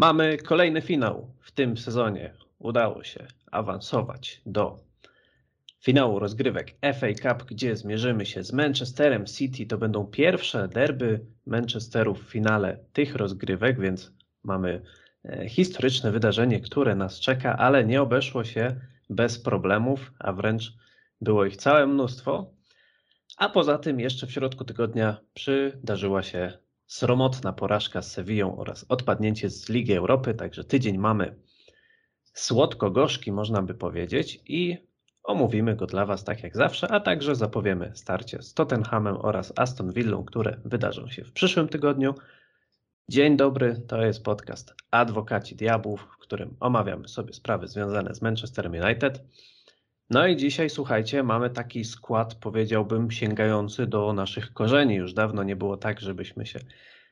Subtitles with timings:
[0.00, 2.34] Mamy kolejny finał w tym sezonie.
[2.58, 4.76] Udało się awansować do
[5.80, 9.66] finału rozgrywek FA Cup, gdzie zmierzymy się z Manchesterem City.
[9.66, 14.12] To będą pierwsze derby Manchesteru w finale tych rozgrywek, więc
[14.44, 14.82] mamy
[15.24, 18.80] e, historyczne wydarzenie, które nas czeka, ale nie obeszło się
[19.10, 20.72] bez problemów, a wręcz
[21.20, 22.50] było ich całe mnóstwo.
[23.36, 29.50] A poza tym jeszcze w środku tygodnia przydarzyła się sromotna porażka z Sewillą oraz odpadnięcie
[29.50, 31.34] z Ligi Europy, także tydzień mamy
[32.34, 34.78] słodko-gorzki, można by powiedzieć, i
[35.22, 39.92] omówimy go dla Was tak jak zawsze, a także zapowiemy starcie z Tottenhamem oraz Aston
[39.92, 42.14] Villą, które wydarzą się w przyszłym tygodniu.
[43.08, 48.72] Dzień dobry, to jest podcast Adwokaci Diabłów, w którym omawiamy sobie sprawy związane z Manchesterem
[48.72, 49.24] United.
[50.10, 54.94] No i dzisiaj, słuchajcie, mamy taki skład, powiedziałbym, sięgający do naszych korzeni.
[54.94, 56.60] Już dawno nie było tak, żebyśmy się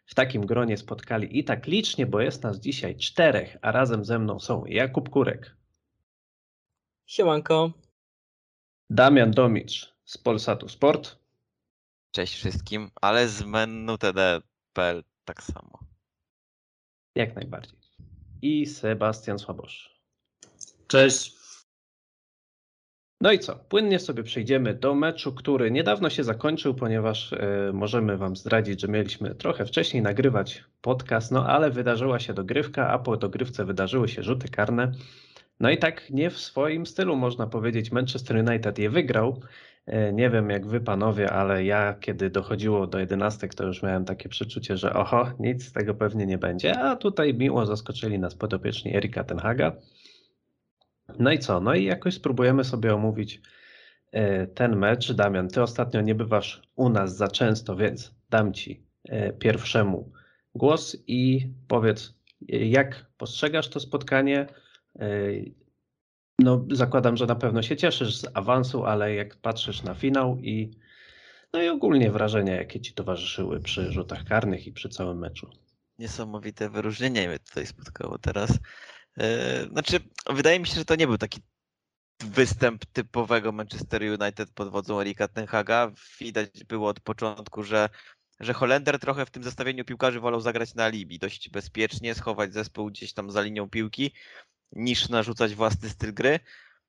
[0.07, 4.19] w takim gronie spotkali i tak licznie, bo jest nas dzisiaj czterech, a razem ze
[4.19, 5.57] mną są Jakub Kurek.
[7.07, 7.73] Siemanko.
[8.91, 11.17] Damian Domicz z Polsatu Sport.
[12.11, 15.79] Cześć wszystkim, ale z menu TD.pl tak samo.
[17.15, 17.79] Jak najbardziej.
[18.43, 20.01] I Sebastian Słabosz.
[20.87, 21.36] Cześć.
[23.21, 23.57] No i co?
[23.69, 27.39] Płynnie sobie przejdziemy do meczu, który niedawno się zakończył, ponieważ y,
[27.73, 32.99] możemy Wam zdradzić, że mieliśmy trochę wcześniej nagrywać podcast, no ale wydarzyła się dogrywka, a
[32.99, 34.93] po dogrywce wydarzyły się rzuty karne.
[35.61, 39.41] No i tak nie w swoim stylu można powiedzieć, Manchester United je wygrał.
[39.89, 44.05] Y, nie wiem jak Wy panowie, ale ja kiedy dochodziło do jedenastek, to już miałem
[44.05, 48.35] takie przeczucie, że oho, nic z tego pewnie nie będzie, a tutaj miło zaskoczyli nas
[48.35, 49.73] podopieczni Erika Tenhaga.
[51.19, 51.61] No i co?
[51.61, 53.41] No i jakoś spróbujemy sobie omówić
[54.13, 55.13] e, ten mecz.
[55.13, 60.13] Damian, ty ostatnio nie bywasz u nas za często, więc dam ci e, pierwszemu
[60.55, 62.15] głos i powiedz,
[62.53, 64.47] e, jak postrzegasz to spotkanie?
[66.39, 70.71] No, zakładam, że na pewno się cieszysz z awansu, ale jak patrzysz na finał i
[71.53, 75.51] no i ogólnie wrażenia, jakie ci towarzyszyły przy rzutach karnych i przy całym meczu.
[75.99, 78.59] Niesamowite wyróżnienie mnie tutaj spotkało teraz.
[79.19, 80.01] E, znaczy,
[80.31, 81.41] wydaje mi się, że to nie był taki
[82.21, 85.93] występ typowego Manchester United pod wodzą Erika Tenhaga.
[86.21, 87.89] Widać było od początku, że,
[88.41, 92.87] że Holender trochę w tym zestawieniu piłkarzy wolał zagrać na alibi, dość bezpiecznie, schować zespół
[92.87, 94.13] gdzieś tam za linią piłki,
[94.73, 96.41] niż narzucać własny styl gry.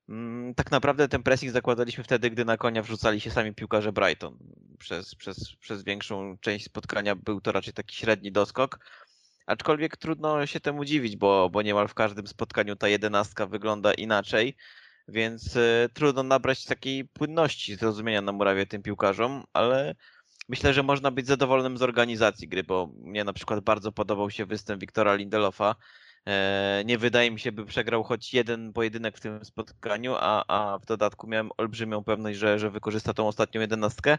[0.08, 4.38] Mm, tak naprawdę ten pressing zakładaliśmy wtedy, gdy na konia wrzucali się sami piłkarze Brighton.
[4.78, 8.78] Przez, przez, przez większą część spotkania był to raczej taki średni doskok.
[9.48, 14.56] Aczkolwiek trudno się temu dziwić, bo, bo niemal w każdym spotkaniu ta jedenastka wygląda inaczej,
[15.08, 19.94] więc y, trudno nabrać takiej płynności zrozumienia na murawie tym piłkarzom, ale
[20.48, 24.46] myślę, że można być zadowolonym z organizacji gry, bo mnie na przykład bardzo podobał się
[24.46, 25.74] występ Wiktora Lindelofa.
[26.26, 30.78] E, nie wydaje mi się, by przegrał choć jeden pojedynek w tym spotkaniu, a, a
[30.78, 34.18] w dodatku miałem olbrzymią pewność, że, że wykorzysta tą ostatnią jedenastkę.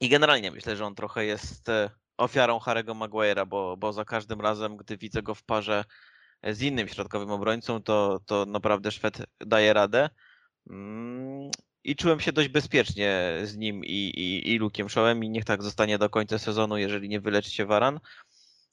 [0.00, 4.40] I generalnie myślę, że on trochę jest e, ofiarą Harry'ego Maguire'a, bo, bo za każdym
[4.40, 5.84] razem, gdy widzę go w parze
[6.42, 10.10] z innym środkowym obrońcą, to, to naprawdę Szwed daje radę.
[10.70, 11.50] Mm,
[11.84, 15.62] I czułem się dość bezpiecznie z nim i, i, i Lukiem Shawem i niech tak
[15.62, 18.00] zostanie do końca sezonu, jeżeli nie wyleczy się Waran.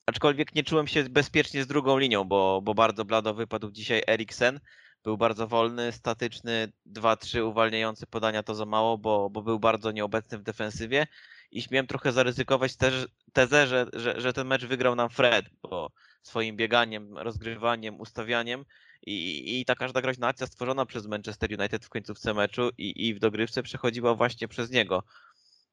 [0.05, 4.59] Aczkolwiek nie czułem się bezpiecznie z drugą linią, bo, bo bardzo blado wypadł dzisiaj Eriksen.
[5.03, 10.37] Był bardzo wolny, statyczny, 2-3 uwalniający podania to za mało, bo, bo był bardzo nieobecny
[10.37, 11.07] w defensywie
[11.53, 15.91] i śmiem trochę zaryzykować też tezę, że, że, że ten mecz wygrał nam Fred, bo
[16.23, 18.65] swoim bieganiem, rozgrywaniem, ustawianiem
[19.05, 23.15] i, i ta każda groźna akcja stworzona przez Manchester United w końcówce meczu i, i
[23.15, 25.03] w dogrywce przechodziła właśnie przez niego.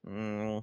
[0.05, 0.61] Mm.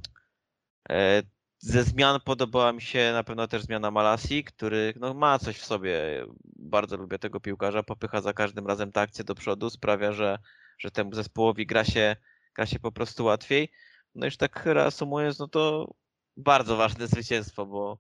[0.90, 1.24] E,
[1.60, 5.66] ze zmian podobała mi się na pewno też zmiana Malasi, który no, ma coś w
[5.66, 6.26] sobie.
[6.44, 10.40] Bardzo lubię tego piłkarza, popycha za każdym razem tę akcję do przodu, sprawia, że,
[10.80, 12.16] że temu zespołowi gra się,
[12.56, 13.72] gra się po prostu łatwiej.
[14.18, 15.94] No już tak reasumując, no to
[16.38, 18.00] bardzo ważne zwycięstwo, bo,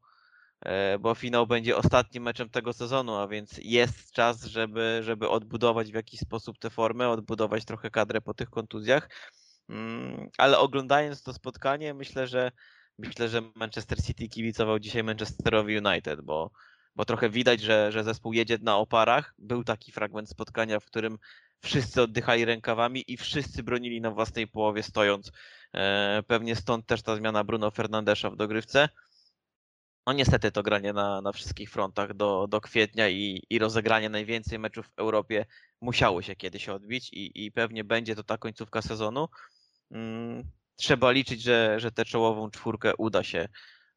[0.61, 5.91] e, bo finał będzie ostatnim meczem tego sezonu, a więc jest czas, żeby, żeby odbudować
[5.91, 9.09] w jakiś sposób tę formę, odbudować trochę kadrę po tych kontuzjach.
[9.69, 12.51] Mm, ale oglądając to spotkanie, myślę, że
[12.97, 16.51] myślę, że Manchester City kibicował dzisiaj Manchesterowi United, bo,
[16.95, 19.33] bo trochę widać, że, że zespół jedzie na oparach.
[19.37, 21.17] Był taki fragment spotkania, w którym
[21.63, 25.31] wszyscy oddychali rękawami i wszyscy bronili na własnej połowie stojąc.
[25.77, 28.89] E, pewnie stąd też ta zmiana Bruno Fernandesza w dogrywce.
[30.07, 34.59] No niestety to granie na, na wszystkich frontach do, do kwietnia i, i rozegranie najwięcej
[34.59, 35.45] meczów w Europie
[35.81, 39.27] musiało się kiedyś odbić i, i pewnie będzie to ta końcówka sezonu.
[39.91, 40.43] Mm,
[40.75, 43.47] trzeba liczyć, że, że tę czołową czwórkę uda się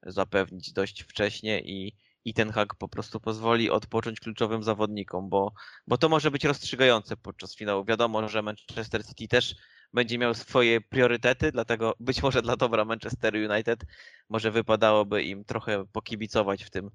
[0.03, 5.52] zapewnić dość wcześnie i, i ten hak po prostu pozwoli odpocząć kluczowym zawodnikom, bo,
[5.87, 7.84] bo to może być rozstrzygające podczas finału.
[7.84, 9.55] Wiadomo, że Manchester City też
[9.93, 13.84] będzie miał swoje priorytety, dlatego być może dla dobra Manchester United
[14.28, 16.90] może wypadałoby im trochę pokibicować w tym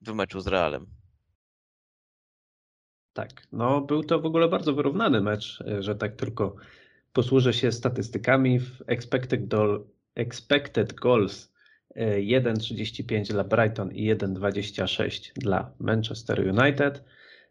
[0.00, 0.86] w meczu z Realem.
[3.12, 6.56] Tak, no był to w ogóle bardzo wyrównany mecz, e, że tak tylko
[7.12, 9.84] posłużę się statystykami w expected, goal,
[10.14, 11.52] expected goals
[11.96, 17.04] 1,35 e, dla Brighton i 1,26 dla Manchester United.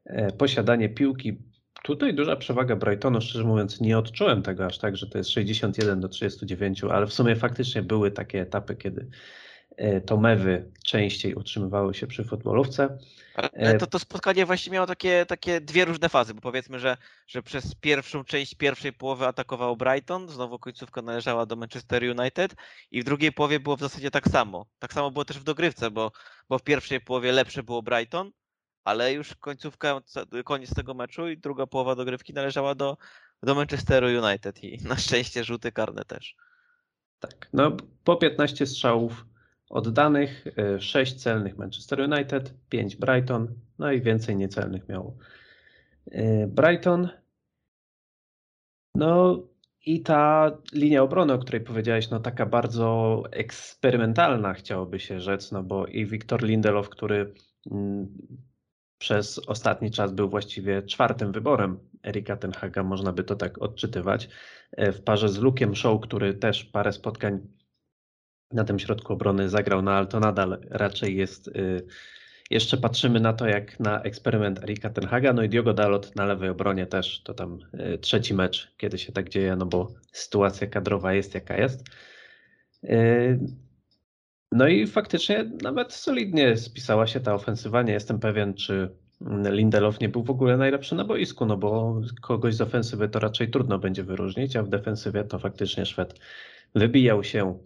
[0.06, 1.38] E, posiadanie piłki,
[1.84, 6.00] tutaj duża przewaga Brightonu, szczerze mówiąc nie odczułem tego aż tak, że to jest 61
[6.00, 9.10] do 39, ale w sumie faktycznie były takie etapy, kiedy
[10.06, 12.98] to mewy częściej utrzymywały się przy futbolówce.
[13.36, 16.98] Ale e, to, to spotkanie właśnie miało takie, takie dwie różne fazy, bo powiedzmy, że,
[17.28, 22.56] że przez pierwszą część pierwszej połowy atakował Brighton, znowu końcówka należała do Manchester United
[22.92, 24.66] i w drugiej połowie było w zasadzie tak samo.
[24.80, 26.12] Tak samo było też w dogrywce, bo,
[26.50, 28.32] bo w pierwszej połowie lepsze było Brighton,
[28.84, 30.02] ale już końcówka,
[30.46, 32.98] koniec tego meczu i druga połowa dogrywki należała do,
[33.44, 36.36] do Manchesteru United i na szczęście rzuty karne też.
[37.20, 39.26] Tak, no po 15 strzałów
[39.70, 40.46] oddanych,
[40.80, 43.48] 6 y, celnych Manchester United, 5 Brighton,
[43.80, 45.18] no i więcej niecelnych miało
[46.08, 47.10] y, Brighton.
[48.96, 49.44] No
[49.86, 55.64] i ta linia obrony, o której powiedziałeś, no taka bardzo eksperymentalna chciałoby się rzec, no
[55.64, 57.34] bo i Wiktor Lindelof, który
[57.72, 58.08] mm,
[58.98, 64.30] przez ostatni czas był właściwie czwartym wyborem Erika Tenhaga, można by to tak odczytywać,
[64.80, 67.40] y, w parze z Lukiem Show, który też parę spotkań
[68.52, 71.48] na tym środku obrony zagrał, no ale to nadal raczej jest.
[71.48, 71.88] Y,
[72.50, 76.50] jeszcze patrzymy na to, jak na eksperyment Erika Tenhaga, no i Diogo Dalot na lewej
[76.50, 77.60] obronie też, to tam
[77.94, 81.84] y, trzeci mecz, kiedy się tak dzieje, no bo sytuacja kadrowa jest jaka jest.
[82.84, 83.40] Y,
[84.52, 87.82] no i faktycznie nawet solidnie spisała się ta ofensywa.
[87.82, 88.90] Nie jestem pewien, czy
[89.52, 93.52] Lindelof nie był w ogóle najlepszy na boisku, no bo kogoś z ofensywy to raczej
[93.52, 96.20] trudno będzie wyróżnić, a w defensywie to faktycznie Szwed
[96.76, 97.60] wybijał się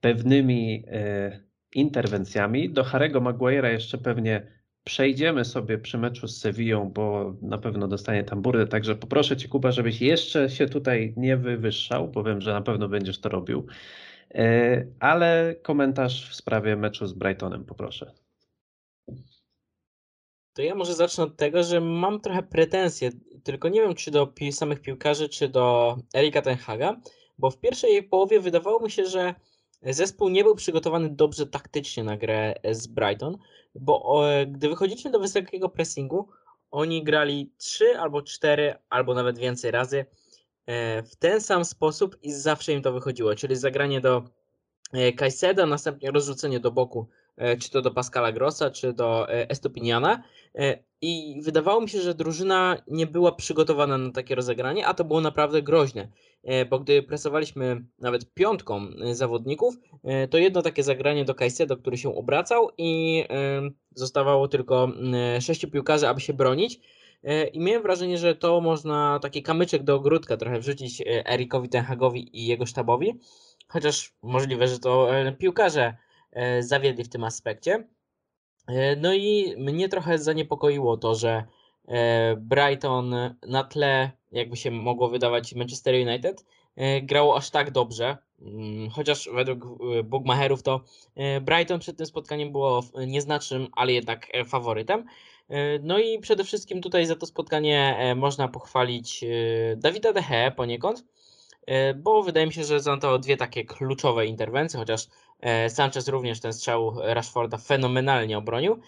[0.00, 1.40] pewnymi e,
[1.74, 2.70] interwencjami.
[2.70, 8.24] Do Harego Maguire'a jeszcze pewnie przejdziemy sobie przy meczu z Sewillą, bo na pewno dostanie
[8.24, 12.52] tam burdę, także poproszę Cię Kuba, żebyś jeszcze się tutaj nie wywyższał, bo wiem, że
[12.52, 13.66] na pewno będziesz to robił.
[14.34, 18.12] E, ale komentarz w sprawie meczu z Brightonem poproszę.
[20.52, 23.10] To ja może zacznę od tego, że mam trochę pretensje,
[23.44, 27.00] tylko nie wiem czy do samych piłkarzy, czy do Erika Tenhaga,
[27.38, 29.34] bo w pierwszej połowie wydawało mi się, że
[29.82, 33.38] Zespół nie był przygotowany dobrze taktycznie na grę z Brighton,
[33.74, 36.28] bo o, gdy wychodziliśmy do wysokiego pressingu,
[36.70, 40.06] oni grali 3 albo 4 albo nawet więcej razy
[40.66, 44.24] e, w ten sam sposób i zawsze im to wychodziło, czyli zagranie do
[44.92, 47.25] e, Kajseda, następnie rozrzucenie do boku, e,
[47.58, 50.22] czy to do Pascala Grossa, czy do Estopiniana
[51.00, 55.20] i wydawało mi się, że drużyna nie była przygotowana na takie rozegranie, a to było
[55.20, 56.08] naprawdę groźne.
[56.42, 59.74] E, bo gdy presowaliśmy nawet piątką e, zawodników,
[60.04, 63.24] e, to jedno takie zagranie do Kajsedo, który się obracał i
[63.94, 64.88] zostawało tylko
[65.40, 66.80] sześciu piłkarzy, aby się bronić.
[67.52, 72.46] I miałem wrażenie, że to można taki kamyczek do ogródka trochę wrzucić Erikowi Tenhagowi i
[72.46, 73.20] jego sztabowi,
[73.68, 75.08] chociaż możliwe, że to
[75.38, 75.96] piłkarze
[76.60, 77.88] zawiedli w tym aspekcie.
[78.96, 81.44] No i mnie trochę zaniepokoiło to, że
[82.36, 86.44] Brighton na tle jakby się mogło wydawać Manchester United,
[86.76, 88.16] e, grało aż tak dobrze.
[88.40, 90.80] Mm, chociaż według e, bookmacherów to
[91.14, 95.04] e, Brighton przed tym spotkaniem było nieznacznym, ale jednak faworytem.
[95.82, 99.24] No i przede wszystkim tutaj za to spotkanie można pochwalić
[99.76, 101.04] Dawida Dehe poniekąd,
[101.96, 105.06] bo wydaje mi się, że są to dwie takie kluczowe interwencje, chociaż
[105.68, 108.80] Sanchez również ten strzał Rashforda fenomenalnie obronił.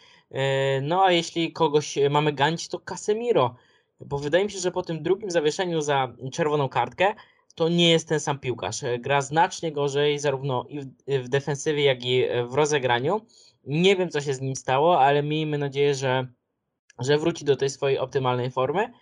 [0.82, 3.54] No a jeśli kogoś mamy ganić, to Casemiro
[4.00, 7.14] bo wydaje mi się, że po tym drugim zawieszeniu za czerwoną kartkę
[7.54, 8.80] to nie jest ten sam piłkarz.
[8.98, 10.64] Gra znacznie gorzej, zarówno
[11.06, 13.20] w defensywie, jak i w rozegraniu.
[13.64, 16.26] Nie wiem, co się z nim stało, ale miejmy nadzieję, że,
[16.98, 18.92] że wróci do tej swojej optymalnej formy.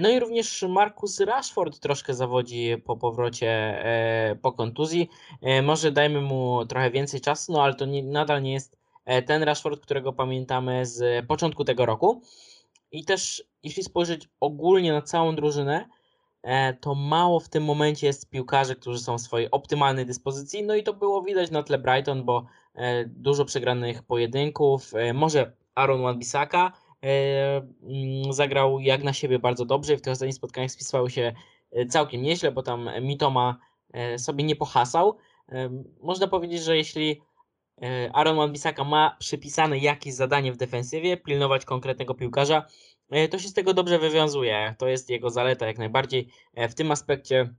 [0.00, 5.08] No i również Marcus Rashford troszkę zawodzi po powrocie e, po kontuzji.
[5.42, 9.22] E, może dajmy mu trochę więcej czasu, no ale to nie, nadal nie jest e,
[9.22, 12.22] ten Rashford, którego pamiętamy z początku tego roku.
[12.92, 15.88] I też, jeśli spojrzeć ogólnie na całą drużynę,
[16.42, 20.62] e, to mało w tym momencie jest piłkarzy, którzy są w swojej optymalnej dyspozycji.
[20.62, 24.94] No i to było widać na tle Brighton, bo e, dużo przegranych pojedynków.
[24.94, 26.72] E, może Aaron Wan-Bissaka
[28.30, 31.32] zagrał jak na siebie bardzo dobrze i w tych ostatnich spotkaniach spisywał się
[31.88, 33.58] całkiem nieźle, bo tam Mitoma
[34.16, 35.18] sobie nie pohasał.
[36.00, 37.22] Można powiedzieć, że jeśli
[37.82, 42.66] e, Aaron Wan-Bissaka ma przypisane jakieś zadanie w defensywie, pilnować konkretnego piłkarza,
[43.10, 44.74] e, to się z tego dobrze wywiązuje.
[44.78, 46.28] To jest jego zaleta jak najbardziej.
[46.54, 47.54] E, W tym aspekcie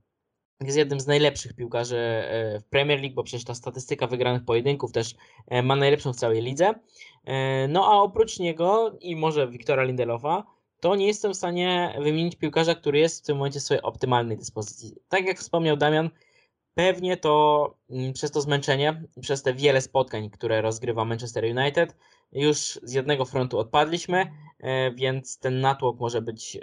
[0.66, 4.92] jest jednym z najlepszych piłkarzy e, w Premier League, bo przecież ta statystyka wygranych pojedynków
[4.92, 5.14] też
[5.48, 6.74] e, ma najlepszą w całej lidze.
[7.24, 10.44] E, No a oprócz niego i może Wiktora Lindelofa,
[10.80, 14.38] to nie jestem w stanie wymienić piłkarza, który jest w tym momencie w swojej optymalnej
[14.38, 14.96] dyspozycji.
[15.08, 16.10] Tak jak wspomniał Damian,
[16.74, 21.96] pewnie to mm, przez to zmęczenie, przez te wiele spotkań, które rozgrywa Manchester United,
[22.32, 24.26] już z jednego frontu odpadliśmy,
[24.94, 26.58] więc ten natłok może być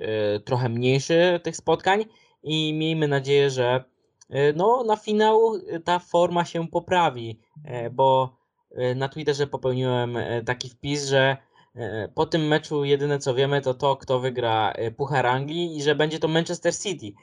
[0.46, 2.06] trochę mniejszy tych spotkań
[2.44, 3.84] i miejmy nadzieję, że
[4.56, 8.38] no, na finał e, ta forma się poprawi, e, bo
[8.72, 11.38] e, na Twitterze popełniłem e, taki wpis, że
[11.76, 15.84] e, po tym meczu jedyne co wiemy to to, kto wygra e, Puchar Anglii i
[15.84, 17.14] że będzie to Manchester City.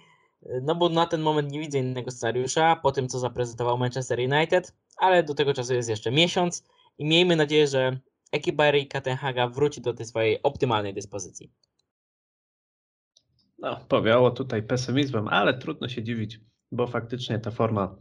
[0.42, 4.18] E, No bo na ten moment nie widzę innego scenariusza po tym, co zaprezentował Manchester
[4.18, 6.64] United, ale do tego czasu jest jeszcze miesiąc
[6.98, 7.98] i miejmy nadzieję, że
[8.32, 11.50] ekipa Erika Ten Haga wróci do tej swojej optymalnej dyspozycji.
[13.58, 16.40] No, powiało tutaj pesymizmem, ale trudno się dziwić,
[16.72, 17.96] bo faktycznie ta forma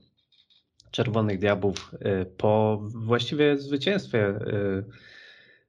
[0.91, 4.83] Czerwonych Diabłów y, po właściwie zwycięstwie y,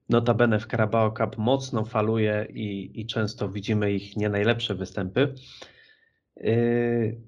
[0.08, 5.34] notabene w Carabao Cup mocno faluje i, i często widzimy ich nie najlepsze występy.
[6.36, 7.20] Y,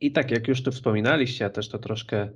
[0.00, 2.28] I tak jak już tu wspominaliście, ja też to troszkę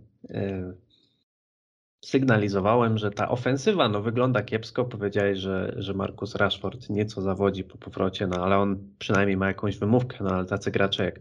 [2.05, 4.85] sygnalizowałem, że ta ofensywa no, wygląda kiepsko.
[4.85, 9.79] Powiedziałeś, że, że Marcus Rashford nieco zawodzi po powrocie, no ale on przynajmniej ma jakąś
[9.79, 11.21] wymówkę, no ale tacy gracze jak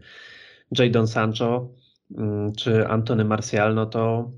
[0.78, 1.68] Jadon Sancho
[2.18, 4.32] mm, czy Antony Martial, no to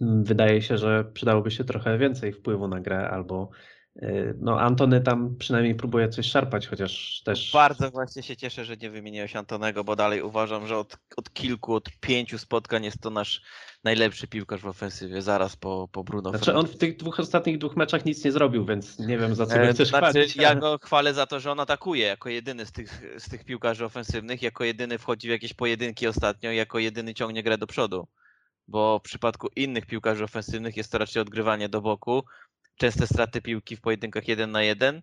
[0.00, 3.50] mm, wydaje się, że przydałoby się trochę więcej wpływu na grę, albo
[4.40, 7.50] no Antony tam przynajmniej próbuje coś szarpać, chociaż też...
[7.52, 11.74] Bardzo właśnie się cieszę, że nie wymieniłeś Antonego, bo dalej uważam, że od, od kilku,
[11.74, 13.42] od pięciu spotkań jest to nasz
[13.84, 17.76] najlepszy piłkarz w ofensywie, zaraz po, po Bruno Znaczy on w tych dwóch ostatnich dwóch
[17.76, 20.36] meczach nic nie zrobił, więc nie wiem za co E, chcesz znaczy, chwalić.
[20.36, 23.84] ja go chwalę za to, że on atakuje jako jedyny z tych, z tych piłkarzy
[23.84, 28.08] ofensywnych, jako jedyny wchodzi w jakieś pojedynki ostatnio, jako jedyny ciągnie grę do przodu.
[28.68, 32.24] Bo w przypadku innych piłkarzy ofensywnych jest to raczej odgrywanie do boku,
[32.78, 35.02] częste straty piłki w pojedynkach jeden na jeden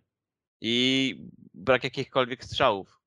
[0.61, 1.15] i
[1.53, 2.99] brak jakichkolwiek strzałów.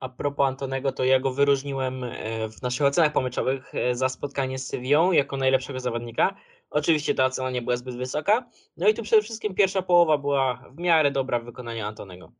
[0.00, 4.58] A propos Antonego, to ja go wyróżniłem e, w naszych ocenach pomyczowych e, za spotkanie
[4.58, 6.34] z Sevillą jako najlepszego zawodnika.
[6.70, 8.50] Oczywiście ta ocena nie była zbyt wysoka.
[8.76, 12.32] No i tu przede wszystkim pierwsza połowa była w miarę dobra w wykonaniu Antonego.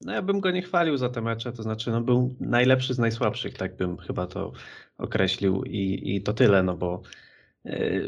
[0.00, 2.98] No ja bym go nie chwalił za te mecze, to znaczy no był najlepszy z
[2.98, 4.52] najsłabszych, tak bym chyba to
[4.98, 7.02] określił i, i to tyle, no bo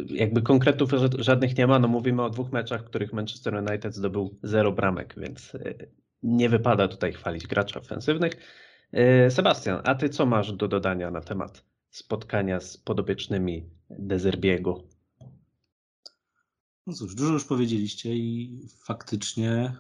[0.08, 3.94] jakby konkretów ża- żadnych nie ma, no mówimy o dwóch meczach, w których Manchester United
[3.94, 5.90] zdobył zero bramek, więc y,
[6.22, 8.32] nie wypada tutaj chwalić graczy ofensywnych.
[9.26, 14.84] Y, Sebastian, a ty co masz do dodania na temat spotkania z podobiecznymi Dezerbiego?
[16.86, 19.74] No cóż, dużo już powiedzieliście i faktycznie e,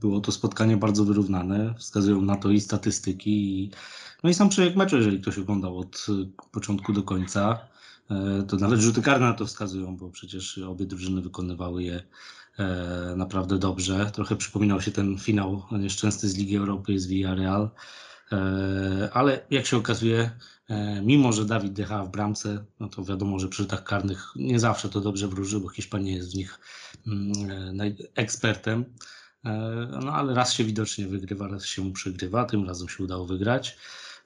[0.00, 1.74] było to spotkanie bardzo wyrównane.
[1.78, 3.70] Wskazują na to i statystyki, i,
[4.22, 6.12] no i sam przebieg meczu, jeżeli ktoś oglądał od e,
[6.52, 7.71] początku do końca, e,
[8.48, 12.02] to nawet rzuty karne na to wskazują, bo przecież obie drużyny wykonywały je
[12.58, 14.10] e, naprawdę dobrze.
[14.14, 17.70] Trochę przypominał się ten finał nieszczęsny z Ligi Europy z Villarreal,
[18.32, 20.30] e, ale jak się okazuje,
[20.72, 24.60] E, Mimo, że Dawid Decha w bramce, no to wiadomo, że przy rzutach karnych nie
[24.60, 26.58] zawsze to dobrze wróży, bo Hiszpania jest w nich
[27.06, 28.84] mm, e, ekspertem.
[29.44, 33.26] E, No ale raz się widocznie wygrywa, raz się mu przegrywa, tym razem się udało
[33.26, 33.76] wygrać.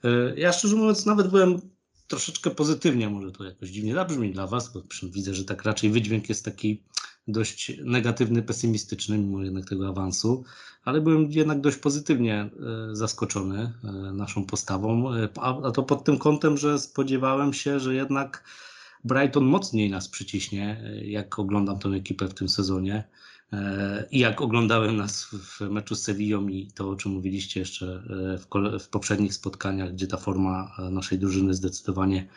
[0.04, 1.60] E, Ja szczerze mówiąc nawet byłem
[2.08, 6.28] troszeczkę pozytywnie, może to jakoś dziwnie zabrzmi dla Was, bo widzę, że tak raczej wydźwięk
[6.28, 6.82] jest taki
[7.28, 10.44] dość negatywny, pesymistyczny, mimo jednak tego awansu,
[10.84, 12.50] ale byłem jednak dość pozytywnie e,
[12.96, 18.44] zaskoczony e, naszą postawą, e, a to pod tym kątem, że spodziewałem się, że jednak
[19.04, 23.04] Brighton mocniej nas przyciśnie, jak oglądam tę ekipę w tym sezonie
[24.10, 28.02] i jak oglądałem nas w- meczu z Sevillą i to, o czym mówiliście jeszcze
[28.74, 32.28] e, w, poprzednich spotkaniach, gdzie ta forma e, naszej drużyny zdecydowanie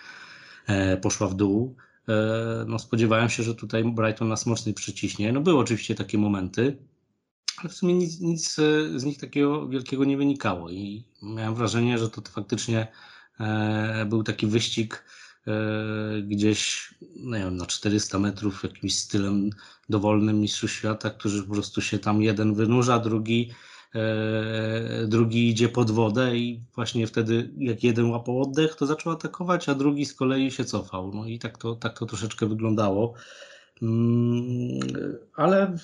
[0.67, 1.75] e, poszła w dół.
[2.09, 5.33] E, No, spodziewałem się, że tutaj Brighton nas mocniej przyciśnie.
[5.33, 6.77] No, były oczywiście takie momenty,
[7.57, 11.97] ale w sumie nic, nic e, z nich takiego wielkiego nie wynikało i miałem wrażenie,
[11.97, 12.87] że to faktycznie
[13.39, 15.28] e, był taki wyścig e,
[16.23, 19.49] gdzieś, no nie wiem, na 400 metrów jakimś stylem
[19.89, 23.51] dowolnym mistrzów świata, którzy po prostu się tam jeden wynurza, drugi
[23.95, 29.69] e, drugi idzie pod wodę i właśnie wtedy jak jeden łapał oddech, to zaczął atakować,
[29.69, 31.11] a drugi z kolei się cofał.
[31.13, 33.13] No i tak to, tak to troszeczkę wyglądało.
[33.81, 34.79] Mm,
[35.35, 35.77] Ale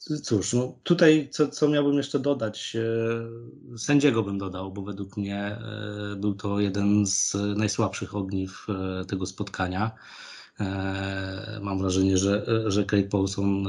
[0.00, 2.76] cóż, no tutaj co, co miałbym jeszcze dodać?
[2.76, 9.04] E, Sędziego bym dodał, bo według mnie e, był to jeden z najsłabszych ogniw e,
[9.04, 9.90] tego spotkania.
[11.60, 13.62] Mam wrażenie, że, że Craig Paulson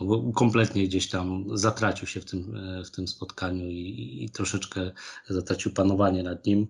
[0.00, 4.90] no, kompletnie gdzieś tam zatracił się w tym, w tym spotkaniu i, i troszeczkę
[5.28, 6.66] zatracił panowanie nad nim.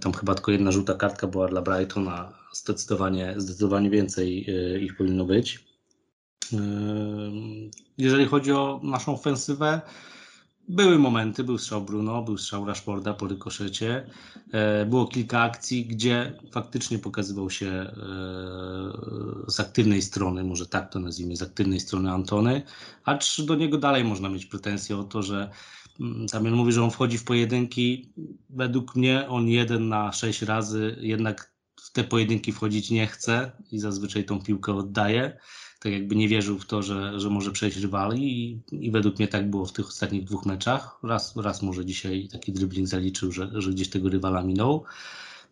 [0.00, 4.46] Tam chyba tylko jedna żółta kartka była dla Brighton, a zdecydowanie, zdecydowanie więcej
[4.84, 5.67] ich powinno być.
[6.52, 6.58] E,
[7.98, 9.80] Jeżeli chodzi o naszą ofensywę,
[10.68, 14.10] były momenty, był strzał Bruno, był strzał Rashforda po rykoszecie.
[14.52, 17.92] E, Było kilka akcji, gdzie faktycznie pokazywał się e,
[19.48, 22.62] z aktywnej strony, może tak to nazwijmy, z aktywnej strony Antony,
[23.04, 25.50] acz do niego dalej można mieć pretensje o to, że
[26.00, 28.12] mm, Damian mówi, że on wchodzi w pojedynki.
[28.50, 31.52] Według mnie on jeden na sześć razy jednak
[31.82, 35.38] w te pojedynki wchodzić nie chce i zazwyczaj tą piłkę oddaje.
[35.78, 39.28] Tak jakby nie wierzył w to, że, że może przejść rywali i, i według mnie
[39.28, 40.98] tak było w tych ostatnich dwóch meczach.
[41.02, 44.84] Raz, raz może dzisiaj taki dribbling zaliczył, że, że gdzieś tego rywala minął.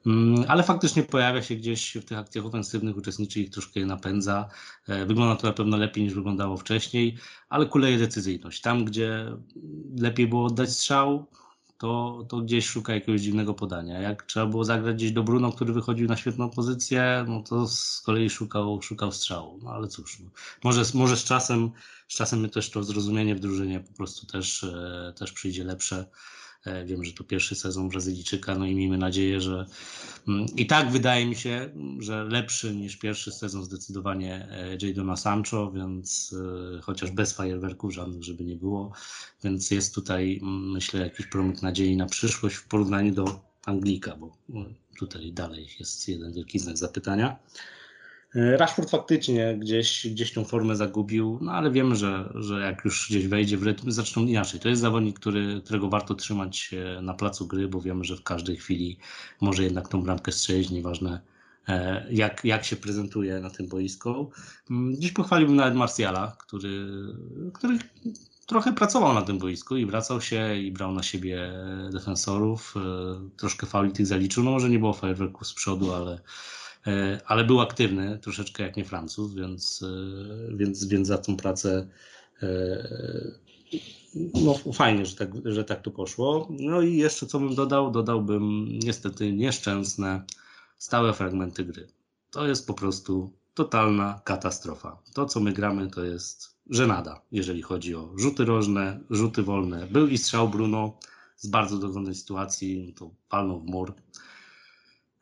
[0.07, 4.49] Mm, Ale faktycznie pojawia się gdzieś w tych akcjach ofensywnych, uczestniczy ich troszkę je napędza.
[4.89, 7.17] E, Wygląda to na pewno lepiej niż wyglądało wcześniej,
[7.49, 8.61] ale kuleje decyzyjność.
[8.61, 9.33] Tam, gdzie
[9.99, 11.27] lepiej było oddać strzał,
[11.79, 14.01] to, to gdzieś szuka jakiegoś dziwnego podania.
[14.01, 18.01] Jak trzeba było zagrać gdzieś do Bruno, który wychodził na świetną pozycję, no to z
[18.01, 19.59] kolei szukał, szukał strzału.
[19.63, 20.31] No ale cóż, no.
[20.65, 21.71] może, może z czasem,
[22.09, 26.07] z czasem też to zrozumienie w drużynie po prostu też, e, też przyjdzie lepsze.
[26.67, 29.67] E, Wiem, że to pierwszy sezon Brazylijczyka, no i miejmy nadzieję, że
[30.29, 35.73] mm, i tak wydaje mi się, że lepszy niż pierwszy sezon zdecydowanie e, Jadona Sancho,
[35.73, 36.35] więc
[36.79, 38.93] e, chociaż bez fajerwerków żadnych, żeby nie było,
[39.45, 44.37] więc jest tutaj mm, myślę jakiś promyk nadziei na przyszłość w porównaniu do Anglika, bo
[44.51, 47.37] mm, tutaj dalej jest jeden wielki znak zapytania.
[48.35, 53.09] E, Rashford faktycznie gdzieś, gdzieś tą formę zagubił, no ale wiemy, że, że jak już
[53.09, 54.61] gdzieś wejdzie w rytm, zaczną inaczej.
[54.61, 58.23] To jest zawodnik, który, którego warto trzymać e, na placu gry, bo wiemy, że w
[58.23, 58.99] każdej chwili
[59.41, 61.21] może jednak tą bramkę strzelić, nieważne
[61.69, 64.31] e, jak, jak się prezentuje na tym boisku.
[64.71, 66.87] Mm, Dziś pochwaliłbym nawet Martiala, który,
[67.55, 67.79] który
[68.47, 71.53] trochę pracował na tym boisku i wracał się i brał na siebie
[71.93, 72.75] defensorów.
[73.37, 74.45] Troszkę fauli tych zaliczył.
[74.45, 76.21] No może nie było fajerwerków z przodu, ale,
[77.27, 81.89] ale był aktywny, troszeczkę jak nie Francuz, więc, e, więc, więc za tą pracę
[82.43, 82.89] e,
[84.35, 86.49] no fajnie, że tak, że tak to poszło.
[86.51, 87.91] No i jeszcze co bym dodał?
[87.91, 90.25] Dodałbym niestety nieszczęsne
[90.79, 91.89] stałe fragmenty gry.
[92.31, 94.99] To jest po prostu totalna katastrofa.
[95.15, 99.87] To, co my gramy, to jest żenada, jeżeli chodzi o rzuty rożne, rzuty wolne.
[99.87, 100.99] Był i strzał Bruno
[101.37, 103.95] z bardzo dogodnej sytuacji, to palnął w mur.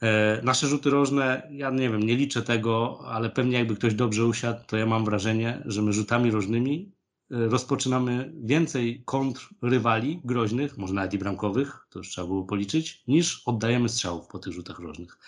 [0.03, 4.27] E, Nasze rzuty rożne, ja nie wiem, nie liczę tego, ale pewnie jakby ktoś dobrze
[4.27, 6.93] usiadł, to ja mam wrażenie, że my rzutami rożnymi
[7.31, 13.03] e, rozpoczynamy więcej kontr rywali groźnych, może nawet i bramkowych, to już trzeba było policzyć,
[13.09, 15.19] niż oddajemy strzałów po tych rzutach rożnych.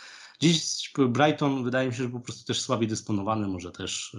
[0.41, 4.17] Dziś Brighton wydaje mi się, że po prostu też słabiej dysponowany, może też,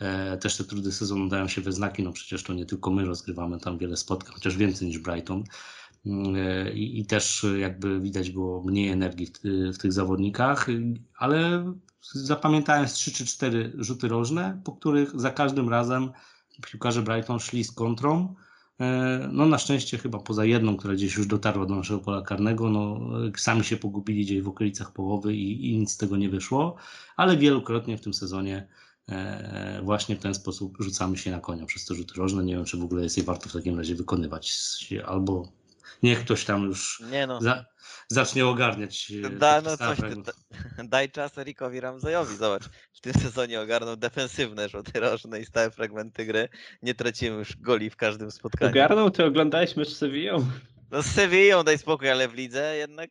[0.00, 2.90] e, e, też te trudy sezonu dają się we znaki, no przecież to nie tylko
[2.90, 5.44] my rozgrywamy tam wiele spotkań, chociaż więcej niż Brighton.
[6.06, 9.40] Mm, e, I, I też jakby widać było mniej energii w,
[9.74, 11.64] w tych zawodnikach, y, ale
[12.12, 16.12] zapamiętałem z 3 czy 4 rzuty rożne, po których za każdym razem
[16.70, 18.34] piłkarze Brighton szli z kontrą.
[18.80, 22.70] E, No na szczęście chyba poza jedną, która gdzieś już dotarła do naszego pola karnego,
[22.70, 26.28] no e, sami się pogubili gdzieś w okolicach połowy i, i nic z tego nie
[26.28, 26.76] wyszło,
[27.16, 28.68] ale wielokrotnie w tym sezonie
[29.82, 32.44] właśnie w ten sposób rzucamy się na konia przez te rzuty rożne.
[32.44, 34.54] Nie wiem, czy w ogóle jest je warto w takim razie wykonywać,
[35.06, 35.52] albo
[36.02, 37.64] niech ktoś tam już Nie no, za,
[38.08, 39.12] zacznie ogarniać.
[39.24, 40.32] e, da, no coś ty, da,
[40.84, 42.64] daj czas Erikowi Ramzejowi, zobacz.
[42.94, 46.48] W tym sezonie ogarnął defensywne rzuty rożne i stałe fragmenty gry.
[46.82, 48.70] Nie tracimy już goli w każdym spotkaniu.
[48.70, 50.46] Ogarnął, ty oglądałeś mecz z Sevillą?
[50.90, 53.10] No z Sevillą daj spokój, ale w lidze jednak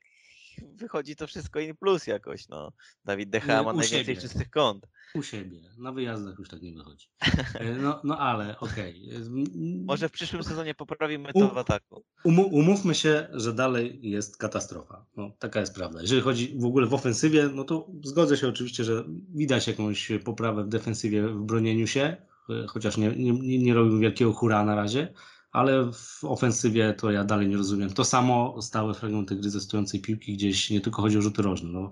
[0.75, 2.71] wychodzi to wszystko in plus jakoś, no.
[3.05, 4.21] Dawid De Gea Nie, ma najwięcej siebie.
[4.21, 4.87] czystych kąt.
[5.15, 5.61] U siebie.
[5.77, 7.07] Na wyjazdach już tak nie wychodzi.
[7.59, 9.09] E, No, no ale okej.
[9.15, 12.03] M- Może w przyszłym sezonie poprawimy to w ataku.
[12.25, 15.05] Umu- umówmy się, że dalej jest katastrofa.
[15.17, 16.01] No, taka jest prawda.
[16.01, 19.03] Jeżeli chodzi w ogóle w ofensywie, no to zgodzę się oczywiście, że
[19.35, 22.01] widać jakąś poprawę w defensywie, w bronieniu się,
[22.49, 25.13] e, chociaż nie, nie, nie nie robił wielkiego hura na razie,
[25.51, 27.93] ale w ofensywie to ja dalej nie rozumiem.
[27.93, 31.69] To samo stałe fragmenty gry ze stojącej piłki, gdzieś nie tylko chodzi o rzuty rożne.
[31.69, 31.91] No,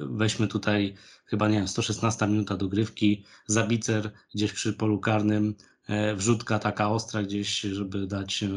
[0.00, 0.94] weźmy tutaj
[1.26, 5.54] chyba, nie wiem, 116 minuta dogrywki, zabicer gdzieś przy polu karnym,
[5.86, 8.48] e, wrzutka taka ostra gdzieś, żeby dać e,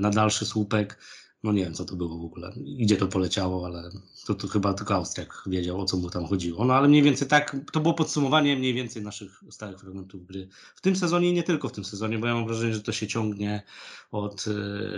[0.00, 0.98] na dalszy słupek.
[1.42, 3.90] No nie wiem, co to było w ogóle, gdzie to poleciało, ale
[4.26, 6.64] to, to chyba tylko Austriak wiedział, o co mu tam chodziło.
[6.64, 10.48] No ale mniej więcej tak, to było podsumowanie mniej więcej naszych stałych fragmentów gry.
[10.74, 12.92] W tym sezonie i nie tylko w tym sezonie, bo ja mam wrażenie, że to
[12.92, 13.62] się ciągnie
[14.10, 14.44] od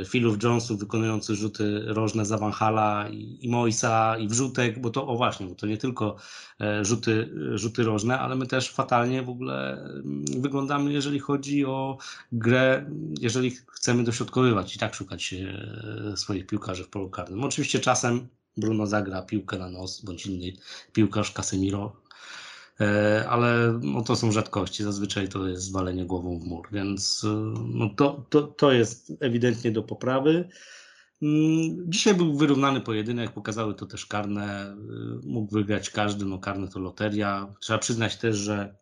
[0.00, 4.90] e, Philów Jonesów wykonujących rzuty rożne za Van Hala i, i Moisa i wrzutek, bo
[4.90, 6.16] to, o właśnie, bo to nie tylko
[6.60, 11.98] e, rzuty, rzuty rożne, ale my też fatalnie w ogóle mm, wyglądamy, jeżeli chodzi o
[12.32, 17.44] grę, jeżeli chcemy dośrodkowywać i tak szukać e, swoich piłkarzy w polu karnym.
[17.44, 20.52] Oczywiście czasem Bruno zagra piłkę na nos, bądź inny
[20.92, 21.96] piłkarz Casemiro,
[22.80, 24.84] e, ale no, to są rzadkości.
[24.84, 29.70] Zazwyczaj to jest zwalenie głową w mur, więc e, no, to, to, to jest ewidentnie
[29.70, 30.48] do poprawy.
[31.22, 34.44] Mm, Dzisiaj był wyrównany pojedynek, pokazały to też karne.
[34.44, 34.76] e,
[35.22, 37.54] Mógł wygrać każdy, no karne to loteria.
[37.60, 38.76] Trzeba przyznać też, że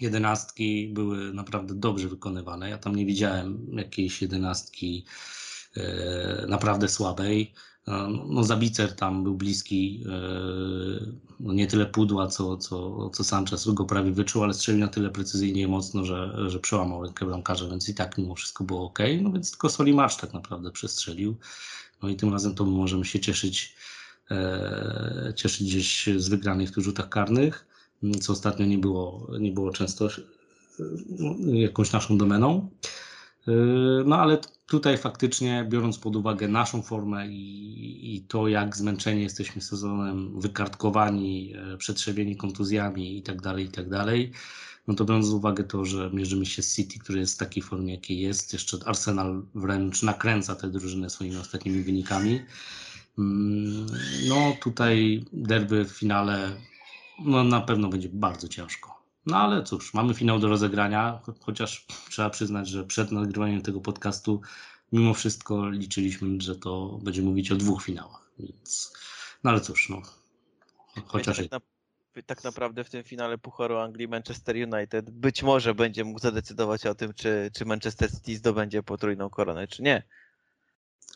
[0.00, 2.70] jedenastki były naprawdę dobrze wykonywane.
[2.70, 5.06] Ja tam nie widziałem jakiejś jedenastki
[6.48, 7.54] naprawdę słabej.
[7.88, 10.10] E, No, Zabicer tam był bliski, e,
[11.40, 15.10] no nie tyle pudła, co, co, co Sanchez go prawie wyczuł, ale strzelił na tyle
[15.10, 18.98] precyzyjnie i mocno, że, że przełamał rękę bramkarza, więc i tak mimo wszystko było ok.
[19.22, 21.36] No więc tylko Solimarz tak naprawdę przestrzelił.
[22.02, 23.76] No i tym razem to my możemy się cieszyć,
[24.30, 27.66] e, cieszyć gdzieś z wygranych w rzutach karnych,
[28.20, 30.08] co ostatnio nie było, nie było często
[31.18, 32.70] no, jakąś naszą domeną.
[34.04, 39.62] No ale tutaj faktycznie, biorąc pod uwagę naszą formę i, i to, jak zmęczeni jesteśmy
[39.62, 43.88] sezonem, wykartkowani, e, przetrzebieni kontuzjami i tak dalej, i tak
[44.88, 47.62] no to biorąc pod uwagę to, że mierzymy się z City, który jest w takiej
[47.62, 52.40] formie, jakiej jest, jeszcze Arsenal wręcz nakręca tę drużynę swoimi ostatnimi wynikami,
[53.18, 53.86] mm,
[54.28, 56.56] no tutaj derby w finale
[57.18, 58.95] no na pewno będzie bardzo ciężko.
[59.26, 63.80] No ale cóż, mamy finał do rozegrania, cho- chociaż trzeba przyznać, że przed nagrywaniem tego
[63.80, 64.40] podcastu
[64.92, 68.92] mimo wszystko liczyliśmy, że to będzie mówić o dwóch finałach, więc
[69.44, 70.02] no ale cóż, no.
[71.06, 71.60] Chociaż tak, na,
[72.26, 76.94] tak naprawdę w tym finale Pucharu Anglii Manchester United być może będzie mógł zadecydować o
[76.94, 80.02] tym, czy, czy Manchester City zdobędzie potrójną koronę, czy nie.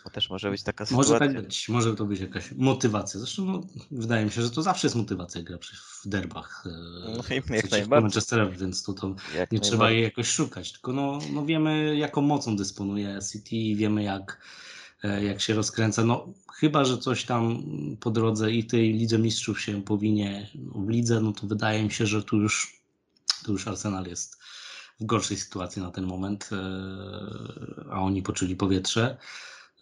[0.05, 1.35] Bo też może być taka może sytuacja.
[1.35, 3.21] tak być, może to być jakaś motywacja.
[3.21, 3.61] Zresztą no,
[3.91, 5.59] wydaje mi się, że to zawsze jest motywacja gra
[6.03, 6.71] w derbach e,
[7.05, 8.03] No jak przeciwko najbardziej.
[8.03, 12.21] Manchesterowi, więc to, to Jak nie trzeba jej jakoś szukać, tylko no, no wiemy jaką
[12.21, 14.41] mocą dysponuje City i wiemy jak,
[15.03, 16.05] e, jak się rozkręca.
[16.05, 17.63] No chyba, że coś tam
[18.01, 22.07] po drodze i tej Lidze Mistrzów się powinie w lidze, no to wydaje mi się,
[22.07, 22.81] że tu już,
[23.45, 24.41] tu już Arsenal jest
[25.01, 26.57] w gorszej sytuacji na ten moment, e,
[27.91, 29.17] a oni poczuli powietrze.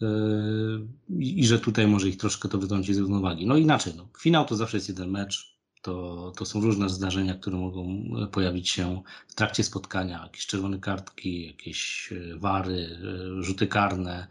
[0.01, 0.05] E,
[1.19, 3.47] I że tutaj może ich troszkę to wytrącić z równowagi.
[3.47, 5.59] No inaczej, no, finał to zawsze jest jeden mecz.
[5.81, 11.47] To, to są różne zdarzenia, które mogą pojawić się w trakcie spotkania, jakieś czerwone kartki,
[11.47, 12.99] jakieś e, wary,
[13.39, 14.27] e, rzuty karne.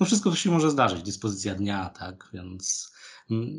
[0.00, 2.91] No wszystko to się może zdarzyć, dyspozycja dnia, tak, więc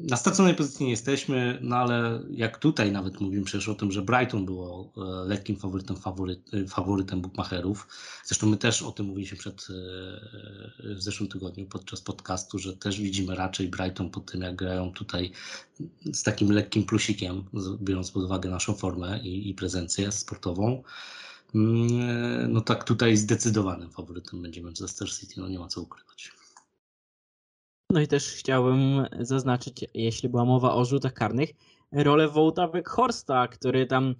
[0.09, 4.01] na straconej pozycji nie jesteśmy, no ale jak tutaj nawet mówimy przecież o tym, że
[4.01, 7.87] Brighton było e, lekkim faworytem, faworyt, e, faworytem bookmacherów.
[8.25, 13.01] Zresztą my też o tym mówiliśmy przed, e, w zeszłym tygodniu podczas podcastu, że też
[13.01, 15.31] widzimy raczej Brighton po tym, jak grają tutaj
[16.13, 17.43] z takim lekkim plusikiem,
[17.81, 20.83] biorąc pod uwagę naszą formę i, i prezencję sportową.
[21.55, 26.31] Mm, No tak tutaj zdecydowanym faworytem będzie Manchester City, no nie ma co ukrywać.
[27.93, 31.49] No i też chciałbym zaznaczyć, jeśli była mowa o rzutach karnych,
[31.91, 34.15] rolę Wołta Horsta, który tam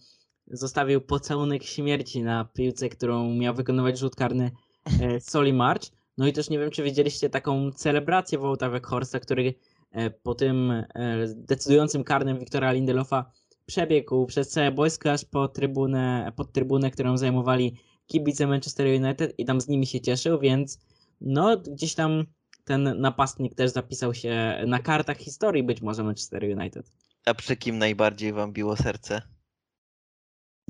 [0.48, 4.52] zostawił pocałunek śmierci na piłce, którą miał wykonywać rzut karny
[5.02, 5.84] e, Soli March.
[6.18, 9.54] No i też nie wiem, czy widzieliście taką celebrację Wołta Horsta, który
[9.92, 10.86] e, po tym e,
[11.36, 13.32] decydującym karnym Wiktora Lindelofa
[13.66, 19.46] przebiegł przez całe boisko aż po trybunę, pod trybunę, którą zajmowali kibice Manchester United i
[19.46, 20.80] tam z nimi się cieszył, więc
[21.22, 22.26] no gdzieś tam
[22.64, 26.92] ten napastnik też zapisał się na kartach historii być może Manchester United.
[27.26, 29.22] A przy kim najbardziej wam biło serce?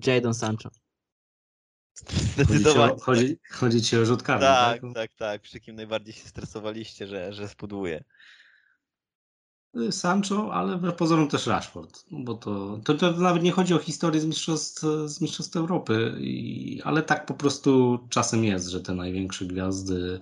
[0.08, 0.70] Jadon Sancho.
[1.98, 2.94] Chodzi ci Zdecydowanie.
[2.94, 4.82] o, chodzi, chodzi ci o Tak, tak?
[4.94, 5.42] tak, tak.
[5.42, 8.04] Przy kim najbardziej się stresowaliście, że, że spudłuje.
[9.92, 13.80] Sancho, ale wbrew pozorom też Rashford, no bo to, to, to nawet nie chodzi o
[13.80, 18.94] historię z Mistrzostw, z mistrzostw Europy, i, ale tak po prostu czasem jest, że te
[18.94, 20.20] największe gwiazdy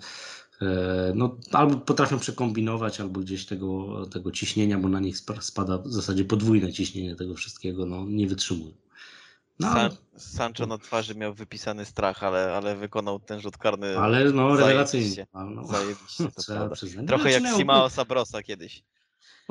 [1.16, 5.88] no, albo potrafią przekombinować, albo gdzieś tego, tego ciśnienia, bo na nich spa- spada w
[5.88, 8.72] zasadzie podwójne ciśnienie tego wszystkiego, no nie wytrzymują.
[9.60, 14.24] No, San, Sancho na twarzy miał wypisany strach, ale, ale wykonał ten rzut karny ale
[14.32, 14.68] no zajebiście.
[14.68, 15.28] rewelacyjnie.
[15.34, 16.24] No, zajebiście.
[16.48, 16.76] Prawda.
[16.76, 17.08] przyznać.
[17.08, 18.84] Trochę Znaczy, jak no, Simao Sabrosa kiedyś.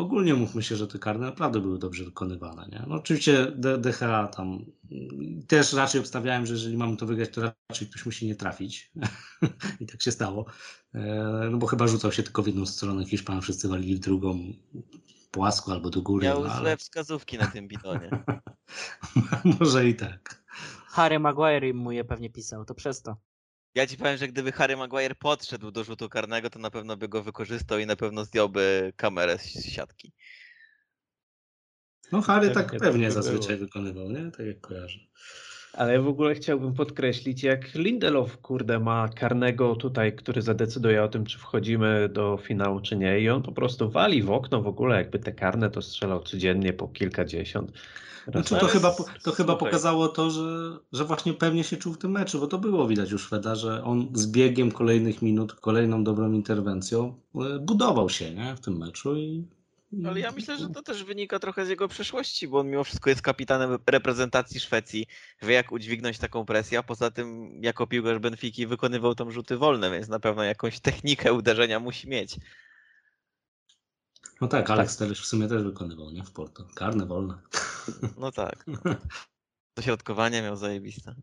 [0.01, 2.69] Ogólnie mówmy się, że te karne naprawdę były dobrze wykonywane.
[2.73, 2.85] Nie?
[2.89, 7.89] No oczywiście DHA tam mm, też raczej obstawiałem, że jeżeli mamy to wygrać, to raczej
[7.89, 8.93] ktoś musi nie trafić.
[9.81, 10.47] I tak się stało.
[10.95, 14.39] E, No bo chyba rzucał się tylko w jedną stronę, Hiszpan wszyscy walili w drugą.
[15.31, 16.25] płasko albo do góry.
[16.25, 16.61] Miał no, ale...
[16.61, 18.11] złe wskazówki na tym bidonie.
[19.61, 20.45] Może i tak.
[20.87, 23.17] Harry Maguire mu je pewnie pisał, to przez to.
[23.75, 27.09] Ja ci powiem, że gdyby Harry Maguire podszedł do rzutu karnego, to na pewno by
[27.09, 30.13] go wykorzystał i na pewno zdjąłby kamerę z siatki.
[32.13, 33.67] No Harry tak tak pewnie zazwyczaj było.
[33.67, 34.31] wykonywał, nie?
[34.31, 34.99] Tak jak kojarzę.
[35.73, 41.09] Ale ja w ogóle chciałbym podkreślić, jak Lindelof, kurde, ma karnego tutaj, który zadecyduje o
[41.09, 43.21] tym, czy wchodzimy do finału, czy nie.
[43.21, 46.73] I on po prostu wali w okno w ogóle, jakby te karne to strzelał codziennie
[46.73, 47.73] po kilkadziesiąt.
[48.29, 52.11] Znaczy, to, chyba, to chyba pokazało to, że, że właśnie pewnie się czuł w tym
[52.11, 56.33] meczu, bo to było widać u Szweda, że on z biegiem kolejnych minut, kolejną dobrą
[56.33, 58.57] interwencją e, budował się nie?
[58.57, 59.17] w tym meczu.
[59.17, 59.60] I-
[60.07, 63.11] Ale ja myślę, że to też wynika trochę z jego przeszłości, bo on mimo wszystko
[63.11, 65.07] jest kapitanem reprezentacji Szwecji,
[65.42, 69.90] wie jak udźwignąć taką presję, a poza tym jako piłkarz Benfiki wykonywał tam rzuty wolne,
[69.90, 72.37] więc na pewno jakąś technikę uderzenia musi mieć.
[74.40, 76.24] No tak, Alex Telles w sumie też wykonywał, nie?
[76.24, 76.68] W Porto.
[76.74, 77.38] Karne, wolne.
[78.18, 78.64] No tak.
[79.76, 81.14] Dośrodkowanie miał zajebiste.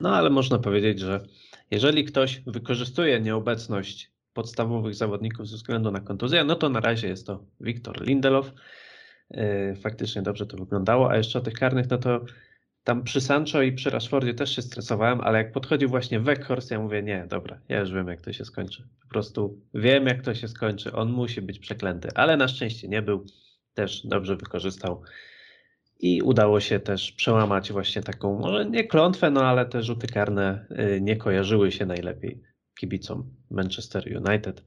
[0.00, 1.26] No ale można powiedzieć, że
[1.70, 7.26] jeżeli ktoś wykorzystuje nieobecność podstawowych zawodników ze względu na kontuzję, no to na razie jest
[7.26, 8.52] to Wiktor Lindelof.
[9.30, 12.24] Yy, Faktycznie dobrze to wyglądało, a jeszcze o tych karnych, no to
[12.84, 16.80] tam przy Sancho i przy Rashfordzie też się stresowałem, ale jak podchodził właśnie Weghorst, ja
[16.80, 18.88] mówię, nie, dobra, ja już wiem jak to się skończy.
[19.02, 23.02] Po prostu wiem jak to się skończy, on musi być przeklęty, ale na szczęście nie
[23.02, 23.26] był,
[23.74, 25.02] też dobrze wykorzystał
[26.00, 30.66] i udało się też przełamać właśnie taką, może nie klątwę, no ale te rzuty karne
[30.96, 32.49] y, nie kojarzyły się najlepiej
[32.80, 34.64] kibicom Manchester United.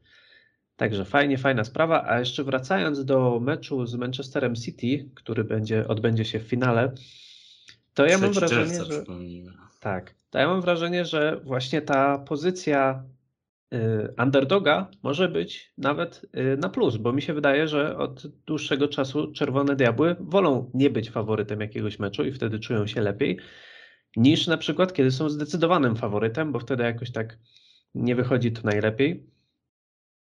[0.75, 2.03] Także fajnie, fajna sprawa.
[2.07, 6.93] A jeszcze wracając do meczu z Manchesterem City, który będzie, odbędzie się w finale,
[7.93, 9.03] to ja mam 3 wrażenie, że
[9.79, 13.03] tak, to ja mam wrażenie, że właśnie ta pozycja
[13.73, 13.77] y,
[14.23, 19.31] underdoga może być nawet y, na plus, bo mi się wydaje, że od dłuższego czasu
[19.31, 23.39] Czerwone Diabły wolą nie być faworytem jakiegoś meczu i wtedy czują się lepiej,
[24.15, 27.37] niż na przykład kiedy są zdecydowanym faworytem, bo wtedy jakoś tak
[27.95, 29.29] nie wychodzi to najlepiej.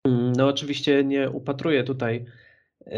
[0.07, 2.25] Mm, No oczywiście nie upatruję tutaj
[2.87, 2.91] y,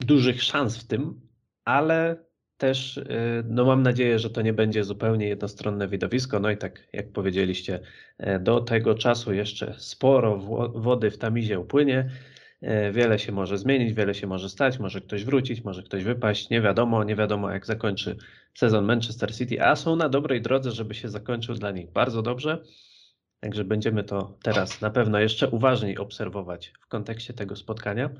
[0.00, 1.20] dużych szans w tym,
[1.64, 2.24] ale
[2.56, 6.40] też y, no mam nadzieję, że to nie będzie zupełnie jednostronne widowisko.
[6.40, 7.80] No i tak jak powiedzieliście,
[8.18, 12.10] e, do tego czasu jeszcze sporo wo- wody w tamizie upłynie.
[12.64, 16.50] E, Wiele się może zmienić, wiele się może stać, może ktoś wrócić, może ktoś wypaść,
[16.50, 18.16] nie wiadomo, nie wiadomo jak zakończy
[18.54, 22.64] sezon Manchester City, a są na dobrej drodze, żeby się zakończył dla nich bardzo dobrze.
[23.40, 28.10] Także będziemy to teraz na pewno jeszcze uważniej obserwować w kontekście tego spotkania.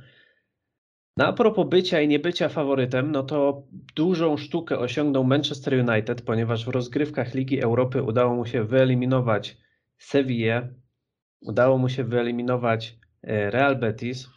[1.16, 3.62] No a propos bycia i niebycia faworytem, no to
[3.96, 9.56] dużą sztukę osiągnął Manchester United, ponieważ w rozgrywkach Ligi Europy udało mu się wyeliminować
[9.98, 10.74] Sevillę,
[11.40, 14.28] udało mu się wyeliminować Real Betis.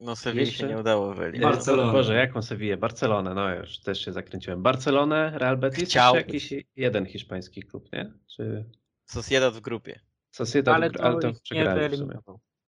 [0.00, 0.58] No Sewilli Jeszcze?
[0.58, 1.56] się nie udało E, wyeliminować.
[1.56, 1.92] Barcelonę.
[1.92, 2.76] Boże, jaką Sevillę?
[2.76, 4.62] Barcelonę, no już też się zakręciłem.
[4.62, 6.22] Barcelonę, Real Betis, Chciałbyś.
[6.22, 8.12] czy jakiś jeden hiszpański klub, nie?
[8.36, 8.64] Czy
[9.04, 10.00] Sociedad w grupie.
[10.30, 12.18] Sociedad, Ale ale to, to ich nie przegrali w sumie.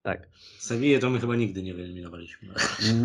[0.04, 0.28] Tak.
[0.58, 2.48] Sevillę to my chyba nigdy nie wyeliminowaliśmy.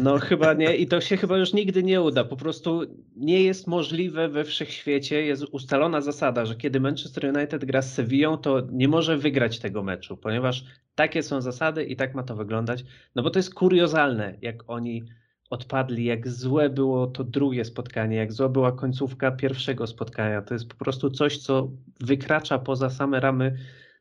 [0.03, 2.23] No chyba nie i to się chyba już nigdy nie uda.
[2.23, 2.81] Po prostu
[3.15, 8.37] nie jest możliwe we wszechświecie, jest ustalona zasada, że kiedy Manchester United gra z Sevillą,
[8.37, 10.63] to nie może wygrać tego meczu, ponieważ
[10.95, 12.85] takie są zasady i tak ma to wyglądać.
[13.15, 15.03] No bo to jest kuriozalne, jak oni
[15.49, 20.41] odpadli, jak złe było to drugie spotkanie, jak zła była końcówka pierwszego spotkania.
[20.41, 23.57] To jest po prostu coś, co wykracza poza same ramy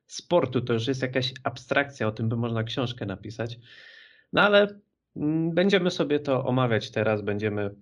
[0.08, 0.60] sportu.
[0.60, 3.58] To już jest jakaś abstrakcja, o tym by można książkę napisać.
[4.32, 4.80] No ale
[5.16, 7.22] mm, będziemy sobie to omawiać teraz.
[7.22, 7.74] Będziemy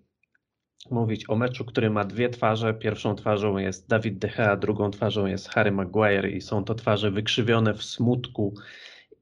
[0.91, 2.75] mówić o meczu, który ma dwie twarze.
[2.75, 7.11] Pierwszą twarzą jest Dawid De Gea, drugą twarzą jest Harry Maguire i są to twarze
[7.11, 8.55] wykrzywione w smutku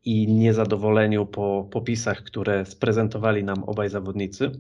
[0.04, 4.50] i niezadowoleniu po popisach, które sprezentowali nam obaj zawodnicy.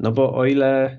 [0.00, 0.98] No bo o ile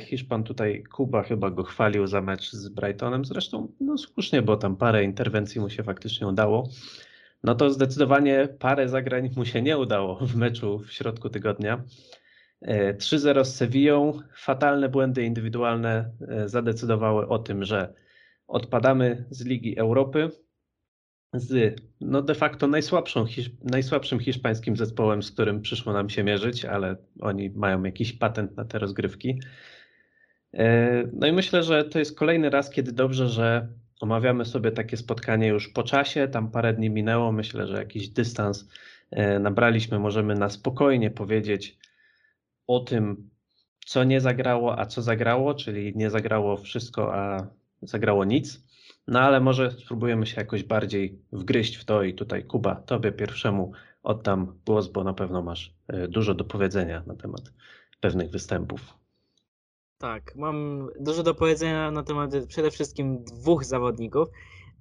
[0.00, 4.76] Hiszpan tutaj, Kuba chyba go chwalił za mecz z Brightonem, zresztą no słusznie, bo tam
[4.76, 6.68] parę interwencji mu się faktycznie udało,
[7.44, 11.84] no to zdecydowanie parę zagrań mu się nie udało w meczu w środku tygodnia.
[12.62, 17.94] E, 3-0 z Sevillą, fatalne błędy indywidualne e, zadecydowały o tym, że
[18.46, 20.30] odpadamy z Ligi Europy
[21.32, 23.26] z no de facto najsłabszą,
[23.64, 28.64] najsłabszym hiszpańskim zespołem, z którym przyszło nam się mierzyć, ale oni mają jakiś patent na
[28.64, 29.40] te rozgrywki.
[30.54, 33.68] E, No i myślę, że to jest kolejny raz, kiedy dobrze, że
[34.00, 36.28] omawiamy sobie takie spotkanie już po czasie.
[36.28, 37.32] Tam parę dni minęło.
[37.32, 38.68] Myślę, że jakiś dystans
[39.10, 39.98] e, nabraliśmy.
[39.98, 41.78] Możemy na spokojnie powiedzieć
[42.66, 43.30] o tym,
[43.86, 47.46] co nie zagrało, a co zagrało, czyli nie zagrało wszystko, a
[47.82, 48.69] zagrało nic.
[49.10, 53.72] No ale może spróbujemy się jakoś bardziej wgryźć w to i tutaj Kuba, tobie pierwszemu
[54.02, 57.40] oddam głos, bo na pewno masz e, dużo do powiedzenia na temat
[58.00, 58.80] pewnych występów.
[59.98, 64.28] Tak, mam dużo do powiedzenia na temat przede wszystkim dwóch zawodników.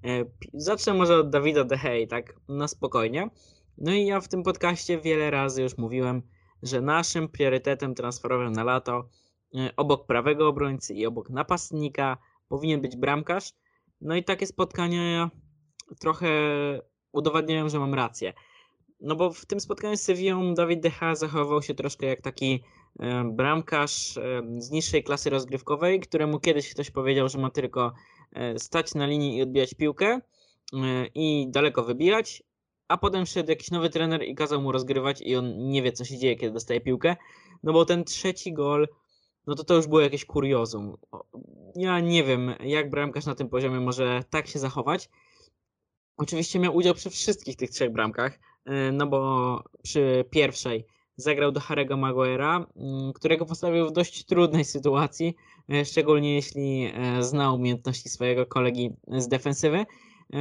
[0.05, 3.29] E, Zacznę może od Dawida De Gea, tak na spokojnie.
[3.77, 6.21] No i ja w tym podcaście wiele razy już mówiłem,
[6.63, 9.09] że naszym priorytetem transferowym na lato
[9.55, 12.17] e, obok prawego obrońcy i obok napastnika
[12.49, 13.53] powinien być bramkarz.
[14.01, 15.29] No i takie spotkania
[15.99, 16.29] trochę
[17.11, 18.33] udowadniają, że mam rację.
[19.01, 22.63] No bo w tym spotkaniu z Sevillą Dawid De Gea zachowywał się troszkę jak taki
[22.99, 27.93] e, bramkarz e, z niższej klasy rozgrywkowej, któremu kiedyś ktoś powiedział, że ma tylko
[28.33, 30.19] e, stać na linii i odbijać piłkę
[31.15, 32.43] i daleko wybijać,
[32.87, 36.05] a potem wszedł jakiś nowy trener i kazał mu rozgrywać i on nie wie co
[36.05, 37.15] się dzieje, kiedy dostaje piłkę,
[37.63, 38.87] no bo ten trzeci gol,
[39.49, 40.97] no to to już było jakieś kuriozum.
[41.75, 45.09] Ja nie wiem, jak bramkarz na tym poziomie może tak się zachować.
[46.17, 50.85] Oczywiście miał udział przy wszystkich tych trzech bramkach, e, no bo przy pierwszej
[51.15, 55.35] zagrał do Harry'ego Maguire'a, mm, którego postawił w dość trudnej sytuacji,
[55.69, 59.85] e, szczególnie jeśli e, zna umiejętności swojego kolegi z defensywy.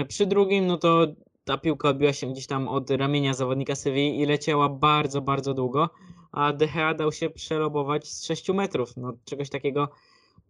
[0.08, 1.06] Przy drugim, no to
[1.44, 5.90] ta piłka odbiła się gdzieś tam od ramienia zawodnika Sewilli i leciała bardzo, bardzo długo,
[6.32, 8.96] a De Gea dał się przelobować z 6 metrów.
[8.96, 9.88] No, czegoś takiego,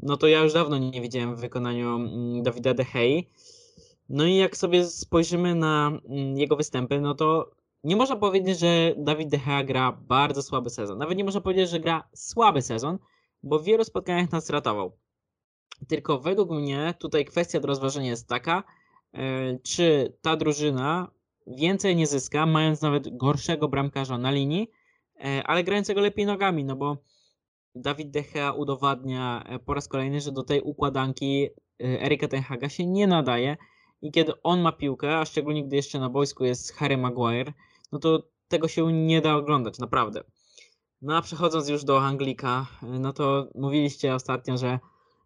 [0.00, 3.28] no to ja już dawno nie widziałem w wykonaniu mm, Dawida De Gei.
[4.08, 7.50] No i jak sobie spojrzymy na mm, jego występy, no to
[7.84, 10.98] nie można powiedzieć, że Dawid De Gea gra bardzo słaby sezon.
[10.98, 12.98] Nawet nie można powiedzieć, że gra słaby sezon,
[13.42, 14.92] bo w wielu spotkaniach nas ratował.
[15.88, 18.62] Tylko według mnie tutaj kwestia do rozważenia jest taka,
[19.14, 21.10] e, czy ta drużyna
[21.46, 24.70] więcej nie zyska, mając nawet gorszego bramkarza na linii,
[25.44, 26.96] ale grającego lepiej nogami, no bo
[27.74, 32.42] Dawid De Gea udowadnia e, po raz kolejny, że do tej układanki e, Erika Ten
[32.42, 33.57] Haga się nie nadaje
[34.02, 37.52] i kiedy on ma piłkę, a szczególnie gdy jeszcze na boisku jest Harry Maguire,
[37.92, 40.24] no to tego się nie da oglądać, naprawdę.
[41.02, 44.78] No a przechodząc już do Anglika, e, no to mówiliście ostatnio, że,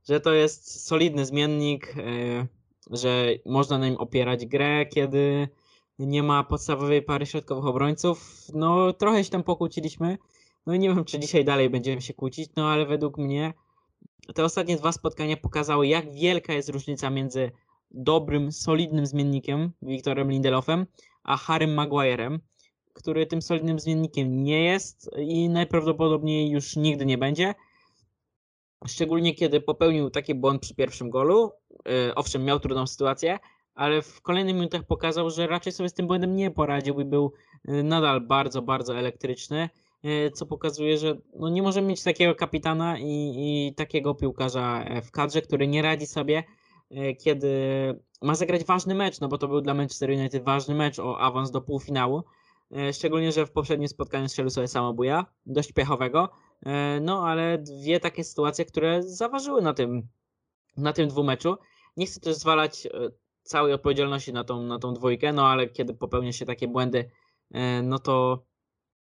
[0.09, 2.47] że to jest solidny zmiennik, e,
[2.91, 5.49] że można na nim opierać grę, kiedy
[5.99, 8.47] nie ma podstawowej pary środkowych obrońców.
[8.55, 10.19] No trochę się tam pokłóciliśmy,
[10.67, 13.53] no i nie wiem, czy dzisiaj dalej będziemy się kłócić, no ale według mnie
[14.35, 17.51] te ostatnie dwa spotkania pokazały, jak wielka jest różnica między
[17.91, 20.87] dobrym, solidnym zmiennikiem, Wiktorem Lindelofem,
[21.25, 22.41] a Harrym Maguirem,
[22.93, 27.55] który tym solidnym zmiennikiem nie jest i najprawdopodobniej już nigdy nie będzie.
[28.87, 31.53] Szczególnie kiedy popełnił taki błąd przy pierwszym golu.
[31.87, 33.39] Yy, Owszem, miał trudną sytuację,
[33.75, 37.33] ale w kolejnych minutach pokazał, że raczej sobie z tym błędem nie poradził i był
[37.65, 39.69] yy, nadal bardzo, bardzo elektryczny,
[40.03, 45.03] yy, co pokazuje, że no nie możemy mieć takiego kapitana i, i takiego piłkarza e,
[45.03, 46.45] w kadrze, który nie radzi sobie
[46.91, 47.49] e, kiedy
[48.23, 51.51] ma zagrać ważny mecz, no bo to był dla Manchester United ważny mecz o awans
[51.51, 52.23] do półfinału.
[52.77, 56.29] E, Szczególnie, że w poprzednim spotkaniu strzelił sobie samobuja, dość pechowego.
[56.67, 60.09] E, No ale dwie takie sytuacje, które zaważyły na tym,
[60.77, 61.57] na tym dwumeczu.
[61.97, 62.91] Nie chcę też zwalać e,
[63.43, 67.11] całej odpowiedzialności na tą, na tą dwójkę, no ale kiedy popełnia się takie błędy,
[67.55, 68.45] e, no to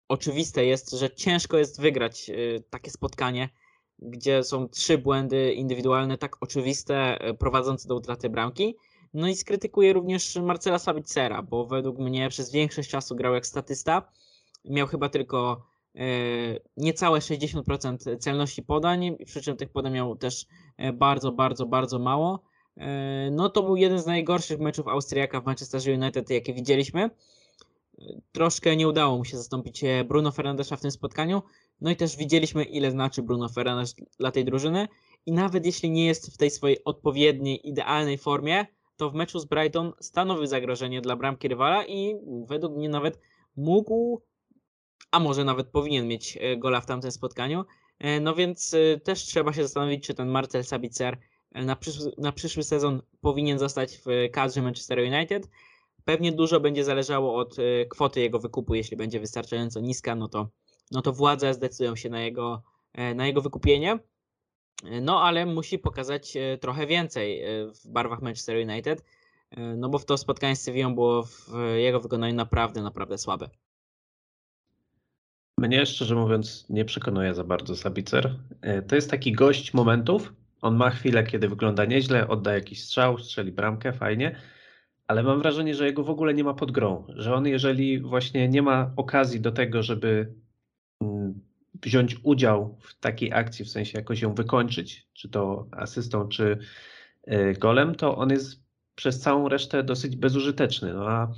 [0.08, 2.34] oczywiste jest, że ciężko jest wygrać e,
[2.70, 3.50] takie spotkanie,
[4.00, 8.76] gdzie są trzy błędy indywidualne, tak oczywiste, e, prowadzące do utraty bramki.
[9.14, 14.12] No i skrytykuję również Marcela Sabicera, bo według mnie przez większość czasu grał jak statysta.
[14.66, 15.66] Miał chyba tylko
[16.78, 20.46] niecałe 60% celności podań, przy czym tych podań miał też
[20.94, 22.44] bardzo, bardzo, bardzo mało.
[22.78, 27.02] E, No to był jeden z najgorszych meczów Austriaka w Manchester United, jakie widzieliśmy.
[27.04, 27.10] E,
[28.32, 31.42] Troszkę nie udało mu się zastąpić e, Bruno Fernandesza w tym spotkaniu.
[31.82, 34.88] No i też widzieliśmy, ile znaczy Bruno Fernandes dla tej drużyny.
[35.26, 38.66] I nawet jeśli nie jest w tej swojej odpowiedniej, idealnej formie,
[38.98, 42.16] to w meczu z Brighton stanowi zagrożenie dla bramki rywala i
[42.48, 43.20] według mnie nawet
[43.56, 44.22] mógł,
[45.12, 47.66] a może nawet powinien mieć gola w tamtym spotkaniu.
[48.22, 51.18] No więc też trzeba się zastanowić, czy ten Marcel Sabitzer
[51.64, 55.50] na przyszły, na przyszły sezon powinien zostać w kadrze Manchester United.
[56.06, 58.76] Pewnie dużo będzie zależało od e, kwoty jego wykupu.
[58.76, 60.50] Jeśli będzie wystarczająco niska, no to,
[60.92, 62.64] no to władze zdecydują się na jego,
[62.94, 64.00] e, na jego wykupienie.
[65.02, 67.44] No, ale musi pokazać e, trochę więcej
[67.84, 69.04] w barwach Manchester United,
[69.78, 73.50] no bo w to spotkanie z Sevillą było w jego wykonaniu naprawdę, naprawdę słabe.
[75.58, 78.40] Mnie szczerze mówiąc nie przekonuje za bardzo Sabicer.
[78.88, 80.34] To jest taki gość momentów.
[80.66, 84.36] On ma chwilę, kiedy wygląda nieźle, odda jakiś strzał, strzeli bramkę, fajnie,
[85.08, 87.06] ale mam wrażenie, że jego w ogóle nie ma pod grą.
[87.10, 90.34] Że on, jeżeli właśnie nie ma okazji do tego, żeby
[91.02, 91.40] mm,
[91.84, 96.58] wziąć udział w takiej akcji, w sensie jakoś ją wykończyć, czy to asystą, czy
[97.24, 98.64] e, golem, to on jest
[98.96, 100.94] przez całą resztę dosyć bezużyteczny.
[100.94, 101.32] No a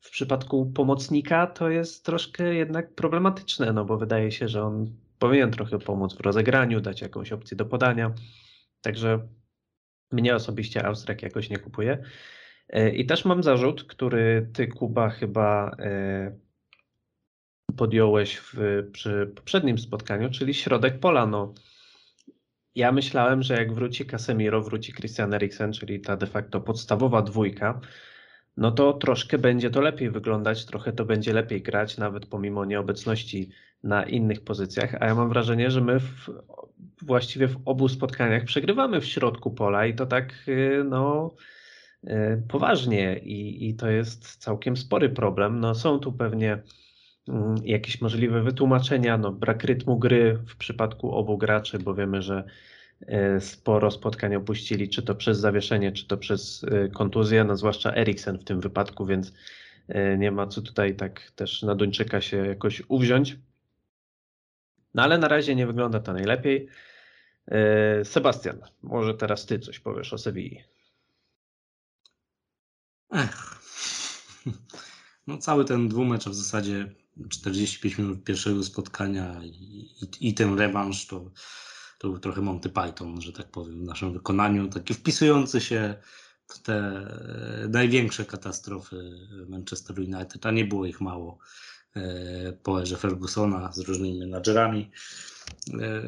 [0.00, 4.86] w przypadku pomocnika to jest troszkę jednak problematyczne, no bo wydaje się, że on
[5.18, 8.14] powinien trochę pomóc w rozegraniu, dać jakąś opcję do podania.
[8.80, 9.28] Także
[10.12, 12.02] mnie osobiście Austriak jakoś nie kupuje.
[12.68, 16.36] E, I też mam zarzut, który ty, Kuba, chyba e,
[17.76, 18.56] podjąłeś w,
[18.92, 21.26] przy poprzednim spotkaniu, czyli środek pola.
[21.26, 21.54] No,
[22.74, 27.80] ja myślałem, że jak wróci Casemiro, wróci Christian Eriksen, czyli ta de facto podstawowa dwójka,
[28.56, 33.50] no to troszkę będzie to lepiej wyglądać, trochę to będzie lepiej grać, nawet pomimo nieobecności
[33.82, 34.94] na innych pozycjach.
[35.00, 36.30] A ja mam wrażenie, że my w,
[37.02, 41.34] właściwie w obu spotkaniach przegrywamy w środku pola i to tak, y, no
[42.04, 45.60] y, poważnie i, i to jest całkiem spory problem.
[45.60, 46.62] No są tu pewnie
[47.28, 52.44] mm, jakieś możliwe wytłumaczenia, no brak rytmu gry w przypadku obu graczy, bo wiemy, że
[53.02, 58.38] y, sporo spotkań opuścili, czy to przez zawieszenie, czy to przez kontuzję, no zwłaszcza Eriksen
[58.38, 59.32] w tym wypadku, więc
[60.18, 63.36] nie ma co tutaj tak też na Duńczyka się jakoś uwziąć.
[64.98, 66.68] No ale na razie nie wygląda to najlepiej.
[68.04, 70.64] Sebastian, może teraz ty coś powiesz o Sewilli.
[73.12, 73.58] Ech.
[75.26, 76.94] No cały ten dwumecz w zasadzie
[77.28, 79.48] 45 minut pierwszego spotkania i,
[80.20, 81.30] i, i ten rewanż to,
[81.98, 84.68] to był trochę Monty Python, że tak powiem, w naszym wykonaniu.
[84.68, 85.94] Taki wpisujący się
[86.46, 87.06] w te
[87.68, 91.38] największe katastrofy Manchester United, a nie było ich mało
[92.62, 94.90] po erze Fergusona z różnymi menadżerami.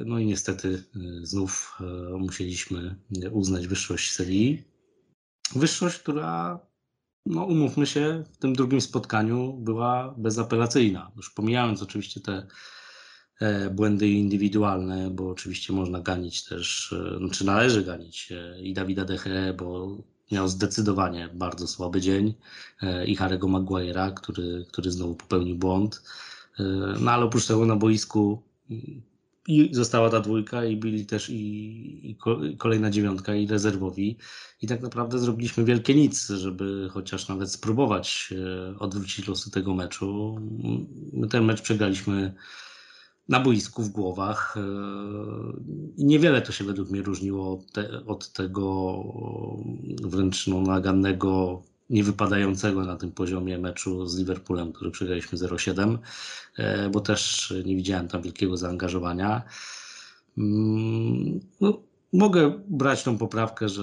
[0.07, 0.85] No i niestety
[1.22, 1.78] znów
[2.18, 2.97] musieliśmy
[3.31, 4.64] uznać wyższość serii.
[5.55, 6.61] Wyższość, która
[7.26, 11.11] no umówmy się, w tym drugim spotkaniu była bezapelacyjna.
[11.16, 12.47] Już pomijając oczywiście te
[13.41, 18.74] e, błędy indywidualne, bo oczywiście można ganić też, e, czy znaczy należy ganić e, i
[18.74, 19.97] Dawida Deche, bo
[20.31, 22.35] miał zdecydowanie bardzo słaby dzień
[23.07, 26.03] i Harry'ego Maguire'a, który, który znowu popełnił błąd.
[27.01, 28.43] No ale oprócz tego na boisku
[29.49, 32.16] i została ta dwójka i byli też i, i,
[32.59, 34.16] kolejna dziewiątka i rezerwowi.
[34.62, 38.35] I tak naprawdę zrobiliśmy wielkie nic, żeby chociaż nawet spróbować
[38.72, 40.39] e, odwrócić losy tego meczu.
[41.12, 42.35] My ten mecz przegraliśmy
[43.31, 44.57] na boisku, w głowach.
[44.57, 44.62] E,
[45.99, 48.95] niewiele to się według mnie różniło od, te, od tego
[50.03, 55.99] wręcz no, nagannego niewypadającego na tym poziomie meczu z Liverpoolem, który przegraliśmy 0-7,
[56.57, 59.43] e, bo też nie widziałem tam wielkiego zaangażowania.
[60.39, 61.83] Mm, no,
[62.13, 63.83] mogę brać tą poprawkę, że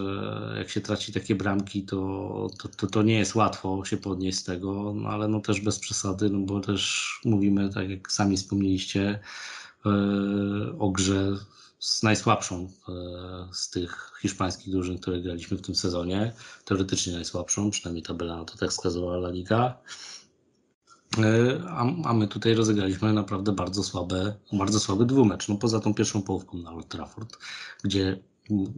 [0.57, 4.43] jak się traci takie bramki, to, to, to, to, nie jest łatwo się podnieść z
[4.43, 9.19] tego, no ale no też bez przesady, no bo też mówimy, tak jak sami wspomnieliście,
[9.85, 9.89] e,
[10.79, 11.37] o grze
[11.79, 12.93] z najsłabszą e,
[13.53, 16.33] z tych hiszpańskich drużyn, które graliśmy w tym sezonie.
[16.65, 19.77] Teoretycznie najsłabszą, przynajmniej tabela na to tak wskazywała La Liga.
[21.17, 25.47] E, a, a my tutaj rozegraliśmy naprawdę bardzo słabe, bardzo słaby dwumecz.
[25.49, 27.37] No poza tą pierwszą połówką na Old Trafford,
[27.83, 28.19] gdzie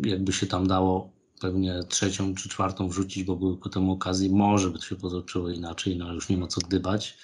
[0.04, 1.10] jakby się tam dało
[1.42, 5.98] pewnie trzecią czy czwartą wrzucić, bo były ku temu okazji, może by się potoczyło inaczej,
[5.98, 7.18] no ale już nie ma co gdybać.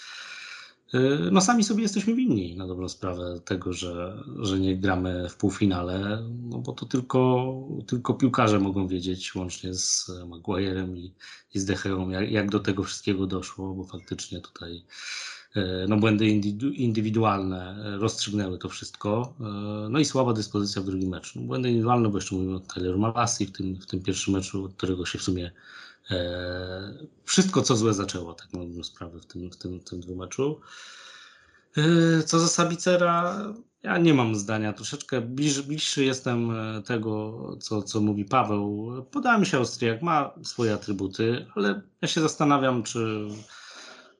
[0.93, 5.35] Y, no sami sobie jesteśmy winni na dobrą sprawę tego, że, że nie gramy w
[5.35, 7.53] półfinale, no bo to tylko,
[7.87, 11.13] tylko piłkarze mogą wiedzieć, łącznie z Maguire'em i,
[11.53, 14.83] i z Decheą, jak, jak do tego wszystkiego doszło, bo faktycznie tutaj
[15.57, 16.27] y, no, błędy
[16.73, 19.33] indywidualne rozstrzygnęły to wszystko.
[19.39, 21.41] Y, no i słaba dyspozycja w drugim meczu.
[21.41, 24.73] Błędy indywidualne, bo jeszcze mówimy o Tyler Malassi w tym, w tym pierwszym meczu, od
[24.73, 25.51] którego się w sumie
[27.25, 30.59] wszystko, co złe zaczęło, tak dobrą sprawę, w tym, w tym, w tym dwumeczu.
[31.77, 33.39] E, co za Sabicera,
[33.83, 34.73] ja nie mam zdania.
[34.73, 38.91] Troszeczkę bliż, bliższy jestem e, tego, co, co mówi Paweł.
[39.11, 43.27] Podoba mi się Austriak, ma swoje atrybuty, ale ja się zastanawiam, czy,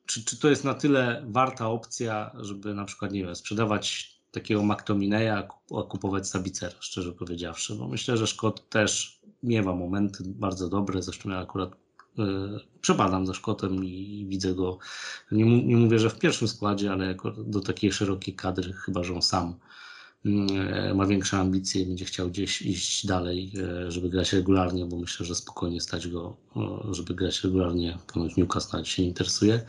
[0.06, 4.62] czy, czy to jest na tyle warta opcja, żeby na przykład, nie wiem, sprzedawać takiego
[4.62, 7.74] McTominaya, a kupować Sabicera, szczerze powiedziawszy.
[7.74, 12.22] No myślę, że Szkot też miewa momenty bardzo dobre, zresztą ja akurat y,
[12.80, 14.78] przepadam za Szkotem i widzę go,
[15.32, 19.14] nie, nie, mówię, że w pierwszym składzie, ale jako do takiej szerokiej kadry, chyba że
[19.14, 19.54] on sam
[20.26, 23.52] y, ma większe ambicje i będzie chciał gdzieś iść dalej,
[23.86, 26.36] y, żeby grać regularnie, bo myślę, że spokojnie stać go,
[26.90, 27.98] żeby grać regularnie.
[28.12, 29.66] Ponoć Newcastle się interesuje.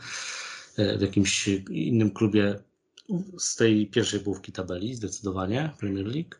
[0.98, 2.58] W jakimś innym klubie
[3.38, 6.34] z tej pierwszej połówki tabeli, zdecydowanie Premier League.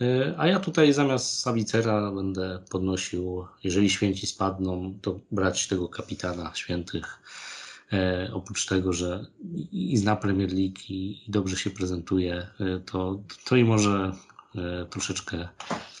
[0.00, 6.54] E, a ja tutaj zamiast Savicera będę podnosił, jeżeli święci spadną, to brać tego kapitana
[6.54, 7.18] świętych.
[7.92, 9.26] E, oprócz tego, że
[9.72, 14.12] i zna Premier League i, dobrze się prezentuje, e, to, to i może
[14.90, 15.48] troszeczkę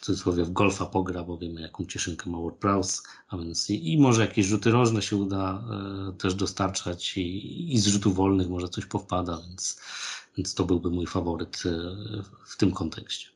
[0.00, 3.98] w cudzysłowie w golfa pogra, bo wiemy jaką cieszynkę ma WordPress, a więc i, i
[3.98, 5.64] może jakieś rzuty rożne się uda
[6.08, 9.80] e, też dostarczać i, i z rzutów wolnych może coś powpada, więc,
[10.36, 11.70] więc to byłby mój faworyt e,
[12.46, 13.28] w tym kontekście.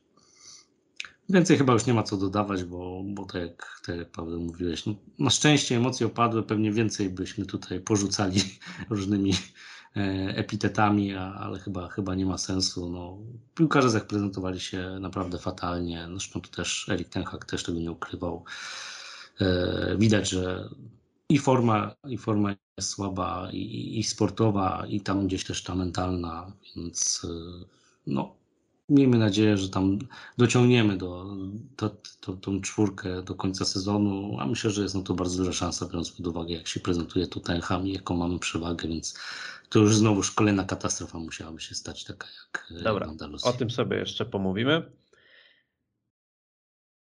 [1.29, 4.85] Więcej chyba już nie ma co dodawać, bo, bo tak, jak, tak jak Paweł mówiłeś,
[4.85, 8.41] no, na szczęście emocje opadły, pewnie więcej byśmy tutaj porzucali
[8.89, 9.35] różnymi e,
[10.35, 12.89] epitetami, a, ale chyba, chyba nie ma sensu.
[12.89, 13.17] No,
[13.55, 18.43] piłkarze zaprezentowali się naprawdę fatalnie, zresztą to też Erik Ten Hag też tego nie ukrywał.
[19.41, 20.69] E, widać, że
[21.29, 26.51] i forma, i forma jest słaba, i, i sportowa, i tam gdzieś też ta mentalna,
[26.75, 27.65] więc e,
[28.07, 28.35] no,
[28.89, 29.99] miejmy nadzieję, że tam
[30.37, 31.35] dociągniemy do,
[31.77, 31.95] do,
[32.27, 35.85] do, tą czwórkę do końca sezonu, a myślę, że jest na to bardzo duża szansa,
[35.85, 39.19] biorąc pod uwagę, jak się prezentuje Tottenham i jaką mamy przewagę, więc
[39.69, 43.45] to już znowu kolejna katastrofa musiałaby się stać, taka jak e, Dobra, Andalus.
[43.45, 44.91] O tym sobie jeszcze pomówimy.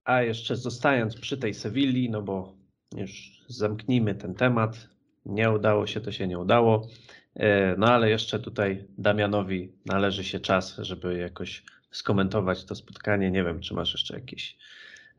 [0.05, 2.55] A jeszcze zostając przy tej Sewilli, no bo
[2.95, 4.97] już zamknijmy ten temat.
[5.28, 6.88] Nie udało się, to się nie udało.
[7.36, 13.32] E, No ale jeszcze tutaj Damianowi należy się czas, żeby jakoś skomentować to spotkanie.
[13.32, 14.57] Nie wiem, czy masz jeszcze jakieś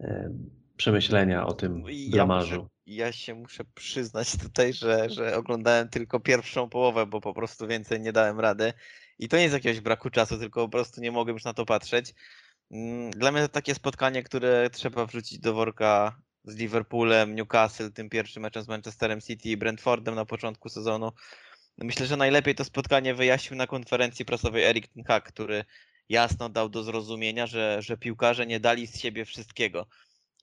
[0.00, 0.30] e,
[0.76, 2.56] przemyślenia o tym Ja, blamarzu.
[2.56, 7.66] muszę, ja się muszę przyznać tutaj, że, że oglądałem tylko pierwszą połowę, bo po prostu
[7.66, 8.72] więcej nie dałem rady.
[9.18, 11.66] I to nie z jakiegoś braku czasu, tylko po prostu nie mogłem już na to
[11.66, 12.14] patrzeć.
[12.70, 18.08] Mm, Dla mnie to takie spotkanie, które trzeba wrzucić do worka z Liverpoolem, Newcastle, tym
[18.08, 21.12] pierwszym meczem z Manchesterem City i Brentfordem na początku sezonu.
[21.78, 25.64] Myślę, że najlepiej to spotkanie wyjaśnił na konferencji prasowej Erik Ten Hag, który
[26.08, 29.86] jasno dał do zrozumienia, że, że piłkarze nie dali z siebie wszystkiego.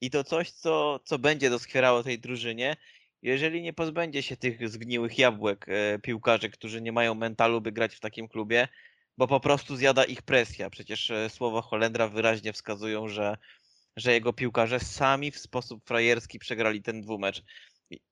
[0.02, 2.76] I to coś, co, co będzie doskwierało tej drużynie,
[3.22, 7.96] jeżeli nie pozbędzie się tych zgniłych jabłek e, piłkarzy, którzy nie mają mentalu, by grać
[7.96, 8.68] w takim klubie,
[9.18, 10.70] bo po prostu zjada ich presja.
[10.70, 13.38] Przecież e, słowa Holendra wyraźnie wskazują, że,
[13.96, 17.44] że jego piłkarze sami w sposób frajerski przegrali ten dwumecz.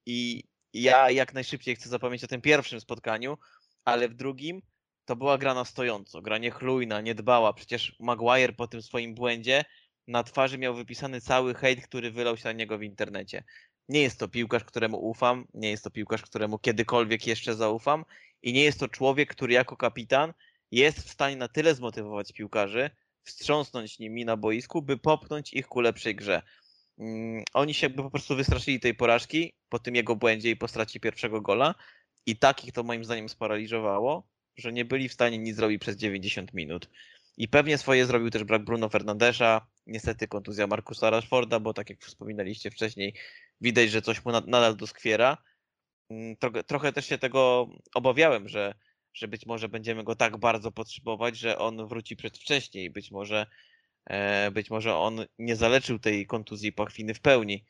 [0.06, 3.38] I, ja jak najszybciej chcę zapomnieć o tym pierwszym spotkaniu,
[3.86, 4.62] ale w drugim
[5.06, 7.54] to była gra na stojąco, gra niechlujna, niedbała.
[7.54, 9.66] Przecież Maguire po tym swoim błędzie
[10.08, 13.44] na twarzy miał wypisany cały hejt, który wylał się na niego w internecie.
[13.90, 18.06] Nie jest to piłkarz, któremu ufam, nie jest to piłkarz, któremu kiedykolwiek jeszcze zaufam
[18.42, 20.34] i nie jest to człowiek, który jako kapitan
[20.72, 22.90] jest w stanie na tyle zmotywować piłkarzy,
[23.24, 26.42] wstrząsnąć nimi na boisku, by popchnąć ich ku lepszej grze.
[27.00, 30.68] Mm, Oni się jakby po prostu wystraszyli tej porażki po tym jego błędzie i po
[30.68, 31.76] stracie pierwszego gola
[32.26, 35.96] i tak ich to moim zdaniem sparaliżowało, że nie byli w stanie nic zrobić przez
[35.98, 36.90] 90 minut.
[37.38, 42.02] I pewnie swoje zrobił też brak Bruno Fernandesza, niestety kontuzja Markusa Rashforda, bo tak jak
[42.02, 43.14] wspominaliście wcześniej,
[43.62, 45.38] widać, że coś mu nad- nadal doskwiera.
[46.10, 48.74] Mm, Trochę, trochę też się tego obawiałem, że,
[49.14, 53.46] że być może będziemy go tak bardzo potrzebować, że on wróci przedwcześnie i być może,
[54.06, 57.66] e, być może on nie zaleczył tej kontuzji pachwiny w pełni.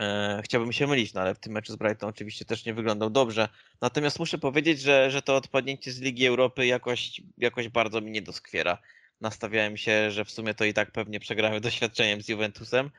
[0.00, 3.10] E, Chciałbym się mylić, no ale w tym meczu z Brighton oczywiście też nie wyglądał
[3.10, 3.48] dobrze.
[3.80, 8.22] Natomiast muszę powiedzieć, że, że to odpadnięcie z Ligi Europy jakoś, jakoś bardzo mi nie
[8.22, 8.78] doskwiera.
[9.20, 12.90] Nastawiałem się, że w sumie to i tak pewnie przegramy doświadczeniem z Juventusem.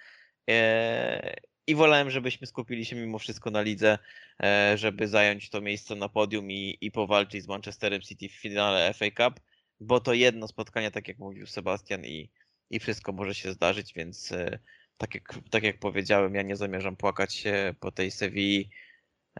[1.67, 3.97] I wolałem, żebyśmy skupili się mimo wszystko na lidze,
[4.43, 8.93] e, żeby zająć to miejsce na podium i, i powalczyć z Manchesterem City w finale
[8.93, 9.39] FA Cup,
[9.79, 12.29] bo to jedno spotkanie, tak jak mówił Sebastian, i,
[12.69, 14.59] i wszystko może się zdarzyć, więc e,
[14.97, 17.43] tak jak, tak jak powiedziałem, ja nie zamierzam płakać
[17.79, 18.69] po tej Sewilli.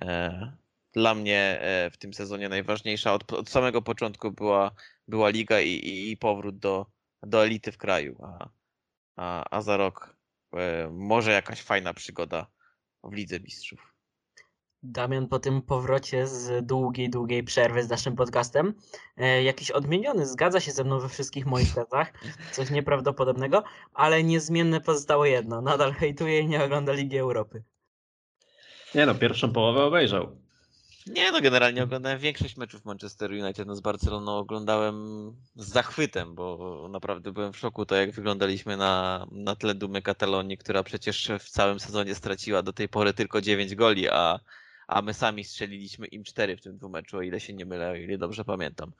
[0.02, 0.58] E,
[0.94, 1.60] Dla mnie
[1.92, 4.72] w tym sezonie najważniejsza od, od samego początku była,
[5.08, 6.86] była liga i, i, i powrót do,
[7.24, 8.50] do elity w kraju, a,
[9.16, 10.15] a, a za rok
[10.92, 12.48] może jakaś fajna przygoda
[13.04, 13.96] w Lidze Mistrzów.
[14.84, 18.74] Damian po tym powrocie z długiej, długiej przerwy z naszym podcastem,
[19.18, 22.14] e, jakiś odmieniony, zgadza się ze mną we wszystkich moich tezach,
[22.52, 27.64] coś nieprawdopodobnego, ale niezmienne pozostało jedno, nadal hejtuje i nie ogląda Ligi Europy.
[28.96, 30.45] Nie no, pierwszą połowę obejrzał.
[31.08, 34.96] Nie no, generalnie oglądałem większość meczów Manchester United no z Barceloną oglądałem
[35.56, 40.58] z zachwytem, bo naprawdę byłem w szoku to jak wyglądaliśmy na, na tle Dumy Katalonii,
[40.58, 44.40] która przecież w całym sezonie straciła do tej pory tylko 9 goli, a,
[44.88, 47.96] a my sami strzeliliśmy im 4 w tym dwumeczu, o ile się nie mylę, o
[47.96, 48.92] ile dobrze pamiętam.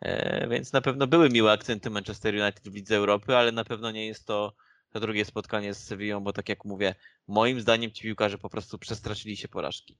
[0.00, 3.90] E, więc na pewno były miłe akcenty Manchester United w Lidze Europy, ale na pewno
[3.90, 4.54] nie jest to
[4.92, 6.94] to drugie spotkanie z Sevillą, bo tak jak mówię,
[7.28, 9.96] moim zdaniem ci piłkarze po prostu przestraszyli się porażki.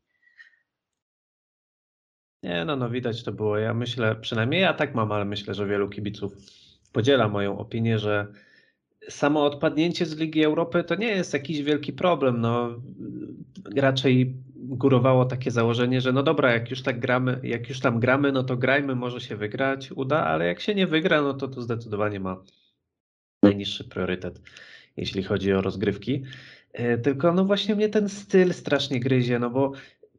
[2.43, 3.59] Nie no, no widać to było.
[3.59, 6.37] Ja myślę, przynajmniej ja tak mam, ale myślę, że wielu kibiców
[6.93, 8.27] podziela moją opinię, że
[9.09, 12.41] samo odpadnięcie z Ligi Europy to nie jest jakiś wielki problem.
[12.41, 12.81] No,
[13.77, 18.33] raczej górowało takie założenie, że no dobra, jak już tak gramy, jak już tam gramy,
[18.33, 21.63] no to grajmy, może się wygrać, uda, ale jak się nie wygra, no to to
[21.63, 22.43] zdecydowanie ma
[23.43, 24.41] najniższy priorytet,
[24.97, 26.23] jeśli chodzi o rozgrywki.
[26.73, 29.73] E, Tylko no właśnie mnie ten styl strasznie gryzie, no bo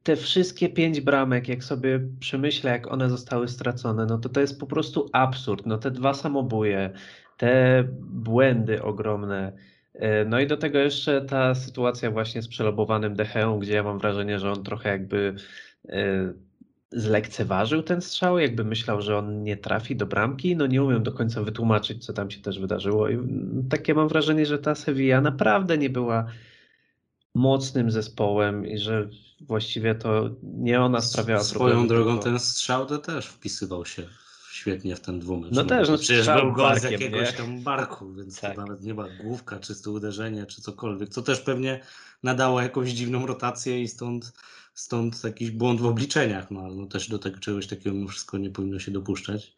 [0.03, 4.59] te wszystkie pięć bramek, jak sobie przemyślę, jak one zostały stracone, no to to jest
[4.59, 5.65] po prostu absurd.
[5.65, 6.93] No te dwa samobóje,
[7.37, 9.53] te błędy ogromne.
[9.93, 13.99] E, No i do tego jeszcze ta sytuacja właśnie z przelobowanym Decheą, gdzie ja mam
[13.99, 15.35] wrażenie, że on trochę jakby
[15.89, 16.33] e,
[16.91, 20.55] zlekceważył ten strzał, jakby myślał, że on nie trafi do bramki.
[20.55, 23.09] No nie umiem do końca wytłumaczyć, co tam się też wydarzyło.
[23.09, 23.17] I
[23.69, 26.25] takie mam wrażenie, że ta Sevilla naprawdę nie była
[27.35, 29.09] mocnym zespołem i że
[29.41, 34.07] właściwie to nie ona sprawiała Swoją problemy, drogą tylko- ten strzał to też wpisywał się
[34.51, 35.51] świetnie w ten dwumecz.
[35.53, 37.37] No też, no przecież był gol z jakiegoś nie?
[37.37, 38.55] tam barku, więc Tak.
[38.55, 41.79] to nawet nie była główka, czyste uderzenie, czy cokolwiek, co też pewnie
[42.23, 44.33] nadało jakąś dziwną rotację i stąd,
[44.73, 48.49] stąd jakiś błąd w obliczeniach, no no też do tego czegoś takiego mimo wszystko nie
[48.49, 49.53] powinno się dopuszczać.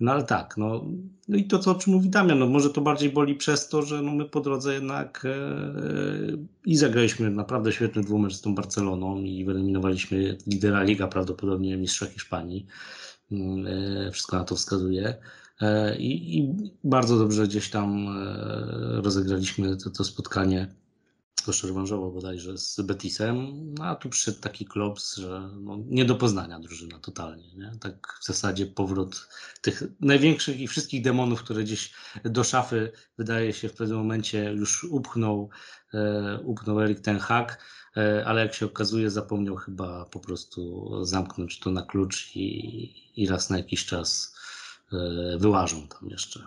[0.00, 0.84] No ale tak, no,
[1.28, 3.82] no i to co o czym mówi Damian, no może to bardziej boli przez to,
[3.82, 6.36] że no my po drodze jednak e,
[6.66, 12.66] i zagraliśmy naprawdę świetny dwumecz z tą Barceloną i wyeliminowaliśmy lidera liga, prawdopodobnie mistrza Hiszpanii.
[13.32, 13.66] Mm,
[14.06, 15.16] e, Wszystko na to wskazuje.
[15.60, 16.52] E, I, i
[16.84, 20.68] bardzo dobrze gdzieś tam e, rozegraliśmy to, to spotkanie
[21.46, 26.14] też rewanżowo bodajże z Betisem, no a tu przyszedł taki klops, że no, nie do
[26.14, 27.54] poznania drużyna totalnie.
[27.54, 27.72] Nie?
[27.80, 29.28] Tak w zasadzie powrót
[29.60, 31.92] tych największych i wszystkich demonów, które gdzieś
[32.24, 35.50] do szafy wydaje się w pewnym momencie już upchnął,
[35.94, 37.64] e, upchnął Erik ten Hag,
[37.96, 43.28] e, ale jak się okazuje zapomniał chyba po prostu zamknąć to na klucz i, i
[43.28, 44.36] raz na jakiś czas
[44.92, 46.46] e, wyłażą tam jeszcze.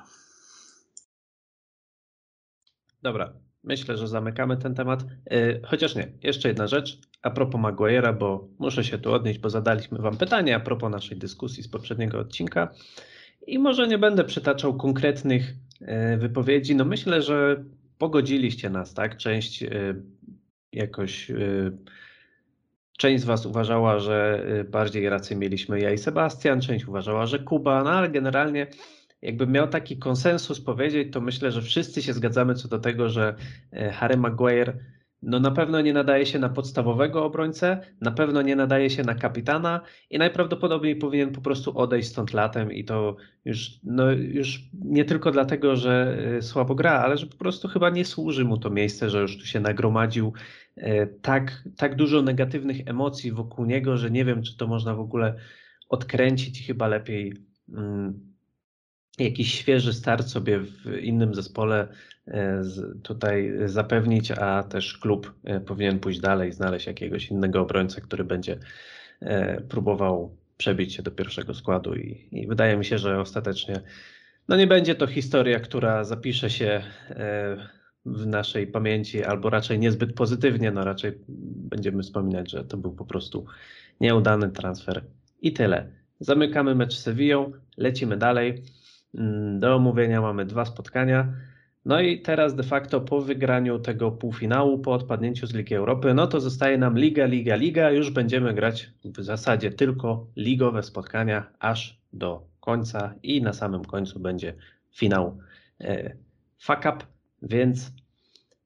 [3.02, 5.06] Dobra, myślę, że zamykamy ten temat.
[5.32, 9.50] Yy, Chociaż nie, jeszcze jedna rzecz a propos Maguire'a, bo muszę się tu odnieść, bo
[9.50, 12.74] zadaliśmy Wam pytanie a propos naszej dyskusji z poprzedniego odcinka
[13.48, 16.76] i może nie będę przytaczał konkretnych yy, wypowiedzi.
[16.76, 17.64] No myślę, że
[17.98, 19.18] pogodziliście nas, tak?
[19.18, 20.04] Część yy,
[20.74, 21.32] jakoś.
[22.98, 27.84] Część z Was uważała, że bardziej rację mieliśmy ja i Sebastian, część uważała, że Kuba,
[27.84, 28.68] no ale generalnie
[29.22, 33.36] jakbym miał taki konsensus powiedzieć, to myślę, że wszyscy się zgadzamy co do tego, że
[33.72, 34.80] e, Harry Maguire
[35.22, 39.16] no na pewno nie nadaje się na podstawowego obrońcę, na pewno nie nadaje się na
[39.16, 43.16] kapitana i najprawdopodobniej powinien po prostu odejść stąd latem i to
[43.46, 47.90] już, no już nie tylko dlatego, że e, słabo gra, ale że po prostu chyba
[47.90, 50.34] nie służy mu to miejsce, że już tu się nagromadził
[50.76, 55.00] e, tak, tak dużo negatywnych emocji wokół niego, że nie wiem, czy to można w
[55.00, 55.36] ogóle
[55.90, 57.34] odkręcić i chyba lepiej
[57.74, 58.29] mm,
[59.24, 61.88] jakiś świeży start sobie w innym zespole
[62.28, 62.64] e,
[63.04, 68.58] tutaj zapewnić, a też klub e, powinien pójść dalej, znaleźć jakiegoś innego obrońcę, który będzie
[69.22, 73.82] e, próbował przebić się do pierwszego składu i, i wydaje mi się, że ostatecznie
[74.48, 76.82] no nie będzie to historia, która zapisze się
[78.06, 81.14] w naszej pamięci, albo raczej niezbyt pozytywnie, no raczej
[81.70, 83.46] będziemy wspominać, że to był po prostu
[84.02, 85.04] nieudany transfer
[85.42, 85.92] i tyle.
[86.20, 88.64] Zamykamy mecz z Sevillą, lecimy dalej.
[89.16, 91.34] Mm, Do omówienia mamy dwa spotkania.
[91.86, 96.28] No i teraz de facto po wygraniu tego półfinału, po odpadnięciu z Ligi Europy, no
[96.28, 97.92] to zostaje nam Liga, Liga, Liga.
[97.92, 104.20] Już będziemy grać w zasadzie tylko ligowe spotkania aż do końca i na samym końcu
[104.20, 104.54] będzie
[104.92, 105.38] finał
[105.82, 106.16] e,
[106.60, 106.98] Fuck Up,
[107.42, 107.92] więc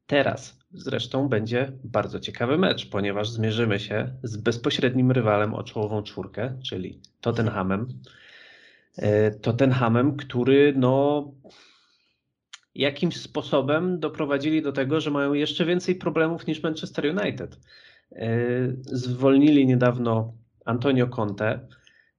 [0.07, 6.57] teraz zresztą będzie bardzo ciekawy mecz, ponieważ zmierzymy się z bezpośrednim rywalem o czołową czwórkę,
[6.63, 7.87] czyli Tottenhamem.
[8.97, 11.31] E, Tottenhamem, który no
[12.75, 17.59] jakimś sposobem doprowadzili do tego, że mają jeszcze więcej problemów niż Manchester United.
[18.11, 18.27] E,
[18.81, 20.33] Zwolnili niedawno
[20.65, 21.67] Antonio Conte.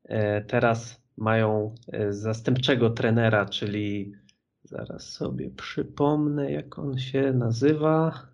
[0.05, 1.75] E, Teraz mają
[2.11, 4.12] zastępczego trenera, czyli
[4.62, 8.27] zaraz sobie przypomnę, jak on się nazywa.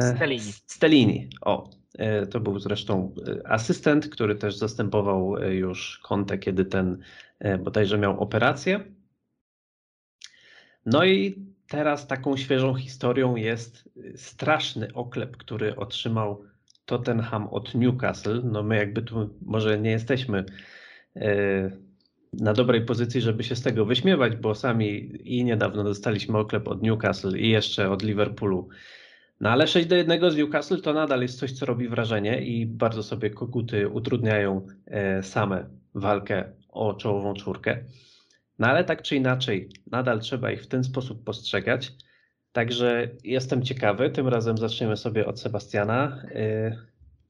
[0.00, 0.52] Stellini.
[0.66, 1.28] Stellini.
[1.40, 1.70] O,
[2.30, 6.98] to był zresztą e, asystent, który też zastępował e, już Conte, kiedy ten
[7.38, 8.80] e, bodajże miał operację.
[10.86, 16.44] No i teraz taką świeżą historią jest e, straszny oklep, który otrzymał
[16.84, 18.40] Tottenham od Newcastle.
[18.44, 20.44] No my jakby tu może nie jesteśmy
[21.16, 21.70] e,
[22.32, 26.82] na dobrej pozycji, żeby się z tego wyśmiewać, bo sami i niedawno dostaliśmy oklep od
[26.82, 28.68] Newcastle i jeszcze od Liverpoolu.
[29.40, 32.66] No ale 6 do 1 z Newcastle to nadal jest coś, co robi wrażenie i
[32.66, 37.84] bardzo sobie koguty utrudniają e, same walkę o czołową czwórkę.
[38.58, 41.92] No ale tak czy inaczej, nadal trzeba ich w ten sposób postrzegać.
[42.52, 46.22] Także jestem ciekawy, tym razem zaczniemy sobie od Sebastiana.
[46.34, 46.76] E,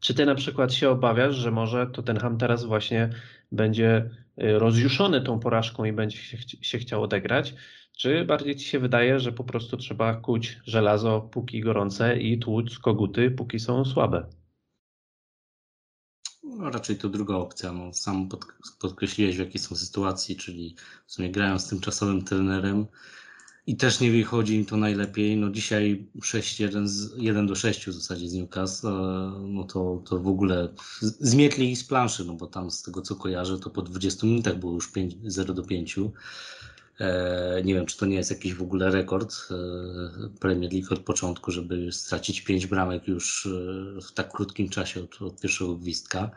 [0.01, 3.11] Czy ty na przykład się obawiasz, że może Tottenham teraz właśnie
[3.53, 4.11] będzie
[4.43, 6.19] y, rozjuszony tą porażką i będzie
[6.63, 7.55] się chciał odegrać?
[7.97, 12.79] Czy bardziej ci się wydaje, że po prostu trzeba kuć żelazo póki gorące i tłuc
[12.79, 14.27] koguty póki są słabe?
[16.43, 17.73] No, raczej to druga opcja.
[17.73, 18.45] No, sam pod,
[18.81, 20.77] podkreśliłeś, w jakiej są sytuacji, czyli
[21.07, 22.87] w sumie grają z tymczasowym trenerem
[23.67, 25.37] i też nie wychodzi im to najlepiej.
[25.37, 30.19] No dzisiaj 6-1 z- 1 do 6 w zasadzie z Newcastle, e, no to, to
[30.21, 30.69] w ogóle
[31.01, 34.27] z- zmietli ich z planszy, no bo tam z tego co kojarzę, to po 20
[34.27, 35.97] minutach było już 5, 0 do 5.
[37.01, 39.55] E, nie wiem, czy to nie jest jakiś w ogóle rekord e,
[40.41, 45.23] Premier League od początku, żeby stracić 5 bramek już e, w tak krótkim czasie od,
[45.23, 46.31] od pierwszego gwizdka.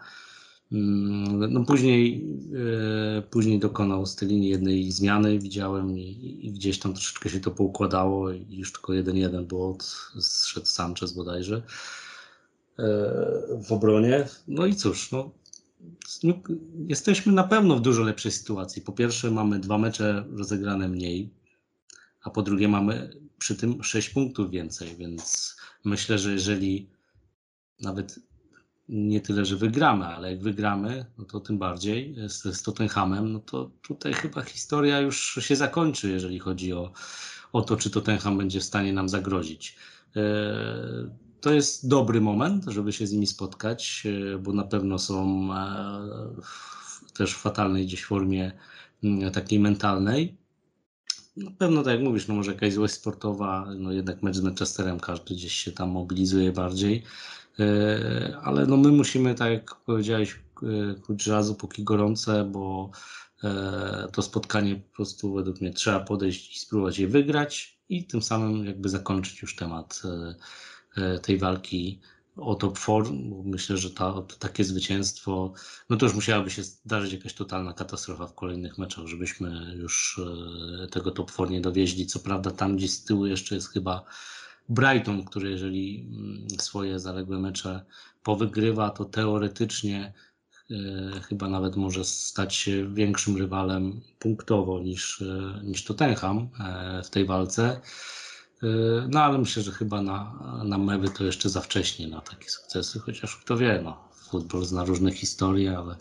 [0.72, 2.26] Mm, No później,
[3.30, 8.57] później dokonał linii jednej zmiany, widziałem i, i gdzieś tam troszeczkę się to poukładało i
[8.57, 9.84] już tylko 1-1 było, od,
[10.20, 11.62] zszedł Sanchez bodajże
[13.64, 14.28] w obronie.
[14.47, 15.32] No i cóż, no,
[16.88, 18.82] jesteśmy na pewno w dużo lepszej sytuacji.
[18.82, 21.34] Po pierwsze mamy dwa mecze rozegrane mniej,
[22.23, 26.89] a po drugie mamy przy tym 6 punktów więcej, więc myślę, że jeżeli
[27.82, 28.19] nawet
[28.89, 33.39] nie tyle, że wygramy, ale jak wygramy, no to tym bardziej z, z Tottenhamem, no
[33.39, 36.91] to tutaj chyba historia już się zakończy, jeżeli chodzi o,
[37.53, 39.75] o to, czy Tottenham będzie w stanie nam zagrozić.
[40.15, 45.49] E, To jest dobry moment, żeby się z nimi spotkać, e, bo na pewno są
[45.53, 45.99] e,
[47.13, 48.51] też w fatalnej gdzieś formie
[49.33, 50.37] takiej mentalnej.
[51.37, 54.99] Na pewno, tak jak mówisz, no może jakaś złość sportowa, no jednak mecz z Manchesterem
[54.99, 57.03] każdy gdzieś się tam mobilizuje bardziej.
[57.59, 60.39] E, ale no my musimy, tak jak powiedziałeś,
[61.05, 62.91] kuć żelazo póki gorące, bo
[64.13, 68.65] to spotkanie po prostu według mnie trzeba podejść i spróbować je wygrać i tym samym
[68.65, 70.01] jakby zakończyć już temat
[71.21, 71.99] tej walki
[72.41, 75.53] o top 4, bo myślę, że ta, takie zwycięstwo,
[75.89, 80.21] no to już musiałaby się zdarzyć jakaś totalna katastrofa w kolejnych meczach, żebyśmy już
[80.83, 82.05] e, tego top 4 nie dowieźli.
[82.05, 84.03] Co prawda tam gdzieś z tyłu jeszcze jest chyba
[84.69, 87.85] Brighton, który jeżeli mm, swoje zaległe mecze
[88.23, 90.13] powygrywa, to teoretycznie
[90.71, 90.75] e,
[91.21, 97.25] chyba nawet może stać się większym rywalem punktowo niż, e, niż Tottenham e, w tej
[97.25, 97.81] walce.
[98.64, 98.68] E,
[99.10, 100.34] No ale myślę, że chyba na,
[100.64, 104.84] na mewy to jeszcze za wcześnie na takie sukcesy, chociaż kto wie, no, futbol zna
[104.86, 105.95] różne historie, ale,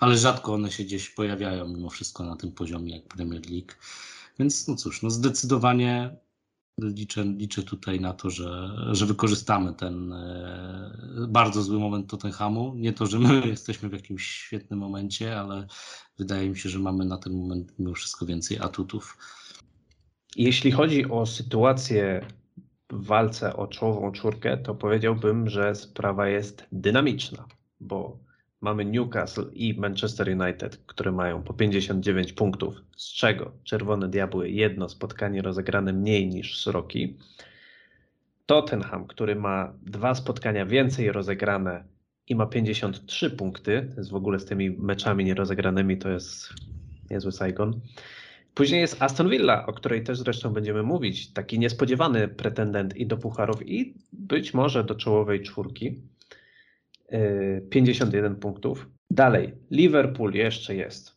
[0.00, 3.72] ale rzadko one się gdzieś pojawiają mimo wszystko na tym poziomie jak Premier League.
[4.38, 6.16] Więc no cóż, no zdecydowanie
[6.82, 12.74] liczę, liczę tutaj na to, że, że wykorzystamy ten e, bardzo zły moment Tottenhamu.
[12.74, 15.66] Nie to, że my jesteśmy w jakimś świetnym momencie, ale
[16.18, 19.18] wydaje mi się, że mamy na ten moment mimo wszystko więcej atutów.
[20.36, 22.20] Jeśli chodzi o sytuację
[22.90, 27.46] w walce o czołową czwórkę, to powiedziałbym, że sprawa jest dynamiczna,
[27.80, 28.18] bo
[28.60, 34.88] mamy Newcastle i Manchester United, które mają po 59 punktów, z czego Czerwone Diabły jedno
[34.88, 37.16] spotkanie rozegrane mniej niż Sroki.
[38.46, 41.84] Tottenham, który ma dwa spotkania więcej rozegrane
[42.28, 46.48] i ma 53 punkty, to jest w ogóle z tymi meczami nierozegranymi, to jest
[47.10, 47.80] niezły Saigon.
[48.56, 51.32] Później jest Aston Villa, o której też zresztą będziemy mówić.
[51.32, 56.02] Taki niespodziewany pretendent i do pucharów, i być może do czołowej czwórki.
[57.12, 58.88] Yy, 51 punktów.
[59.10, 61.16] Dalej, Liverpool jeszcze jest.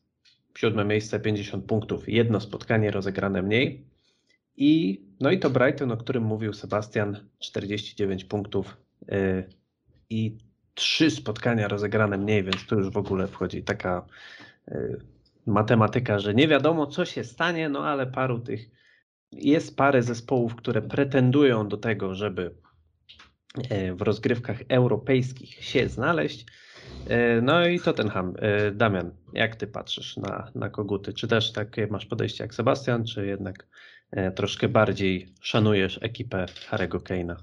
[0.58, 2.10] Siódme miejsce, 50 punktów.
[2.10, 3.86] Jedno spotkanie rozegrane mniej.
[4.58, 8.78] I, no i to Brighton, o którym mówił Sebastian, 49 punktów
[9.08, 9.44] yy,
[10.10, 10.38] i
[10.74, 14.06] trzy spotkania rozegrane mniej, więc tu już w ogóle wchodzi taka
[14.68, 15.00] yy,
[15.46, 18.70] matematyka, że nie wiadomo, co się stanie, no ale paru tych
[19.32, 22.56] jest parę zespołów, które pretendują do tego, żeby
[23.70, 26.46] e, w rozgrywkach europejskich się znaleźć.
[27.08, 28.34] E, No i Tottenham.
[28.40, 31.14] E, Damian, jak ty patrzysz na, na koguty?
[31.14, 33.68] Czy też takie masz podejście jak Sebastian, czy jednak
[34.36, 37.36] troszkę bardziej szanujesz ekipę Harry'ego Kane'a?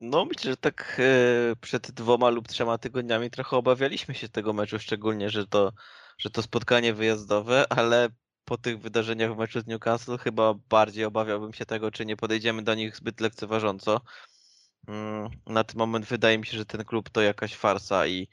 [0.00, 1.00] No myślę, że tak
[1.60, 5.72] przed dwoma lub trzema tygodniami trochę obawialiśmy się tego meczu, szczególnie, że to,
[6.18, 8.08] że to spotkanie wyjazdowe, ale
[8.44, 12.62] po tych wydarzeniach w meczu z Newcastle chyba bardziej obawiałbym się tego, czy nie podejdziemy
[12.62, 14.00] do nich zbyt lekceważąco.
[14.88, 18.28] Mm, Na ten moment wydaje mi się, że ten klub to jakaś farsa i,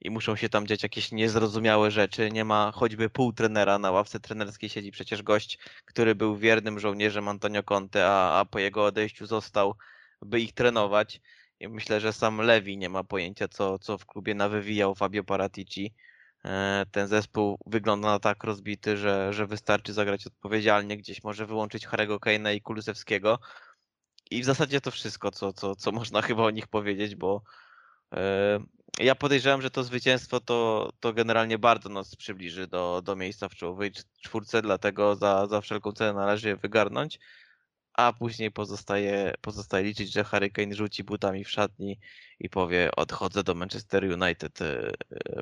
[0.00, 2.30] i muszą się tam dziać jakieś niezrozumiałe rzeczy.
[2.30, 7.28] Nie ma choćby pół trenera na ławce trenerskiej siedzi przecież gość, który był wiernym żołnierzem
[7.28, 9.74] Antonio Conte, a, a po jego odejściu został,
[10.22, 11.20] by ich trenować.
[11.60, 15.94] I myślę, że sam Lewi nie ma pojęcia, co, co w klubie nawywijał Fabio Paratici.
[16.46, 21.86] E, Ten zespół wygląda na tak rozbity, że, że wystarczy zagrać odpowiedzialnie, gdzieś może wyłączyć
[21.86, 23.38] Harego Kane'a i Kulusewskiego.
[24.30, 27.42] I w zasadzie to wszystko, co, co, co można chyba o nich powiedzieć, bo
[28.14, 28.60] e,
[28.98, 33.54] ja podejrzewam, że to zwycięstwo to, to generalnie bardzo nas przybliży do, do miejsca w
[33.54, 33.92] czołowej
[34.22, 37.18] czwórce, dlatego za, za wszelką cenę należy je wygarnąć,
[37.96, 42.00] a później pozostaje, pozostaje liczyć, że Harry Kane rzuci butami w szatni
[42.40, 44.62] i powie odchodzę do Manchester United.
[44.62, 44.92] E,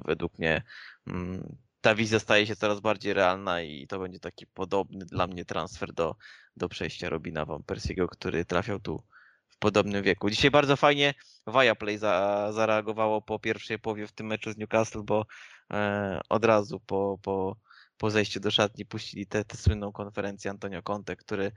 [0.04, 0.62] według mnie
[1.06, 5.44] mm, ta wizja staje się coraz bardziej realna i to będzie taki podobny dla mnie
[5.44, 6.16] transfer do,
[6.56, 9.02] do przejścia Robina Van Persiego, który trafiał tu
[9.48, 10.30] w podobnym wieku.
[10.30, 11.14] Dzisiaj bardzo fajnie
[11.46, 15.26] Viaplay za, zareagowało po pierwszej połowie w tym meczu z Newcastle, bo
[15.72, 17.56] e, od razu po, po,
[17.98, 21.52] po zejściu do szatni puścili tę słynną konferencję Antonio Conte, który,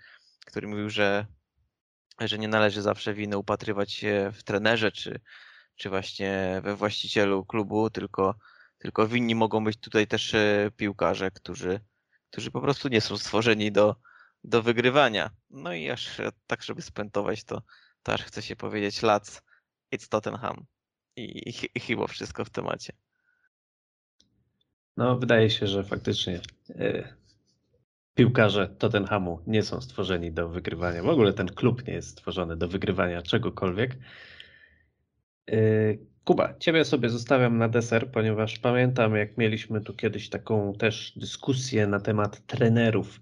[0.48, 1.26] który mówił, że,
[2.20, 5.20] że nie należy zawsze winy upatrywać się w trenerze czy,
[5.76, 8.36] czy właśnie we właścicielu klubu, tylko,
[8.78, 11.80] tylko winni mogą być tutaj też e, piłkarze, którzy,
[12.32, 13.96] którzy po prostu nie są stworzeni do,
[14.44, 15.30] do wygrywania.
[15.50, 17.62] No i aż tak, żeby spuentować to,
[18.04, 19.42] to aż chce się powiedzieć Lac,
[19.96, 20.66] it's Tottenham.
[21.16, 22.94] I, i, I chyba wszystko w temacie.
[24.98, 27.18] No, wydaje się, że faktycznie yy,
[28.18, 31.04] piłkarze Tottenhamu nie są stworzeni do wygrywania.
[31.04, 33.98] W ogóle ten klub nie jest stworzony do wygrywania czegokolwiek.
[35.48, 41.14] Yy, Kuba, ciebie sobie zostawiam na deser, ponieważ pamiętam, jak mieliśmy tu kiedyś taką też
[41.16, 43.20] dyskusję na temat trenerów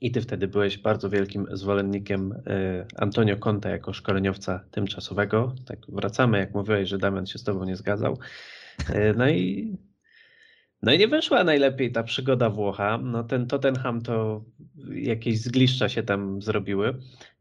[0.00, 5.54] i ty wtedy byłeś bardzo wielkim zwolennikiem y, Antonio Conte jako szkoleniowca tymczasowego.
[5.66, 8.18] Tak wracamy, jak mówiłeś, że Damian się z tobą nie zgadzał.
[8.90, 9.76] Y, no i
[10.82, 12.98] no i nie wyszła najlepiej ta przygoda Włocha.
[12.98, 14.44] No ten Tottenham to
[14.94, 16.94] jakieś zgliszcza się tam zrobiły.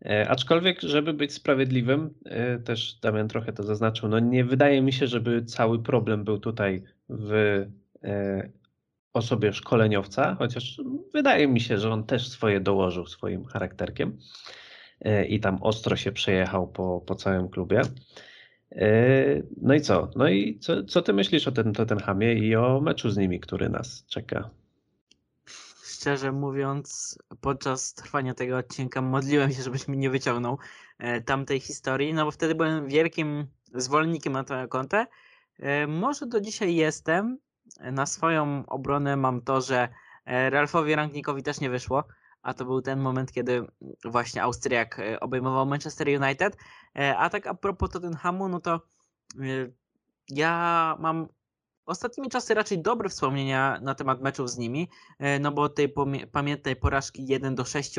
[0.05, 4.93] E, aczkolwiek, żeby być sprawiedliwym, e, też Damian trochę to zaznaczył, no nie wydaje mi
[4.93, 7.33] się, żeby cały problem był tutaj w
[8.03, 8.49] e,
[9.13, 10.81] osobie szkoleniowca, chociaż
[11.13, 14.17] wydaje mi się, że on też swoje dołożył swoim charakterkiem
[15.01, 17.81] e, i tam ostro się przejechał po, po całym klubie.
[18.71, 18.85] E,
[19.61, 20.09] no i co?
[20.15, 23.69] No i co, co ty myślisz o tym Tottenhamie i o meczu z nimi, który
[23.69, 24.49] nas czeka?
[25.83, 30.57] Szczerze mówiąc, podczas trwania tego odcinka modliłem się, żebyś mi nie wyciągnął
[30.97, 35.07] e, tamtej historii, no bo wtedy byłem wielkim zwolennikiem Antonio Conte.
[35.87, 37.37] Może do dzisiaj jestem,
[37.91, 39.89] na swoją obronę mam to, że
[40.25, 42.03] e, Ralfowi Rangnikowi też nie wyszło,
[42.41, 43.65] a to był ten moment, kiedy
[44.05, 46.57] właśnie Austriak e, obejmował Manchester United.
[46.95, 48.81] E, a tak a propos Tottenhamu, no to
[50.29, 51.27] ja mam
[51.85, 54.89] ostatnimi czasy raczej dobre wspomnienia na temat meczów z nimi,
[55.39, 55.93] no bo tej
[56.31, 57.95] pamiętnej porażki 1 do 6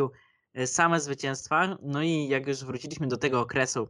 [0.67, 3.89] same zwycięstwa, no i jak już wróciliśmy do tego okresu,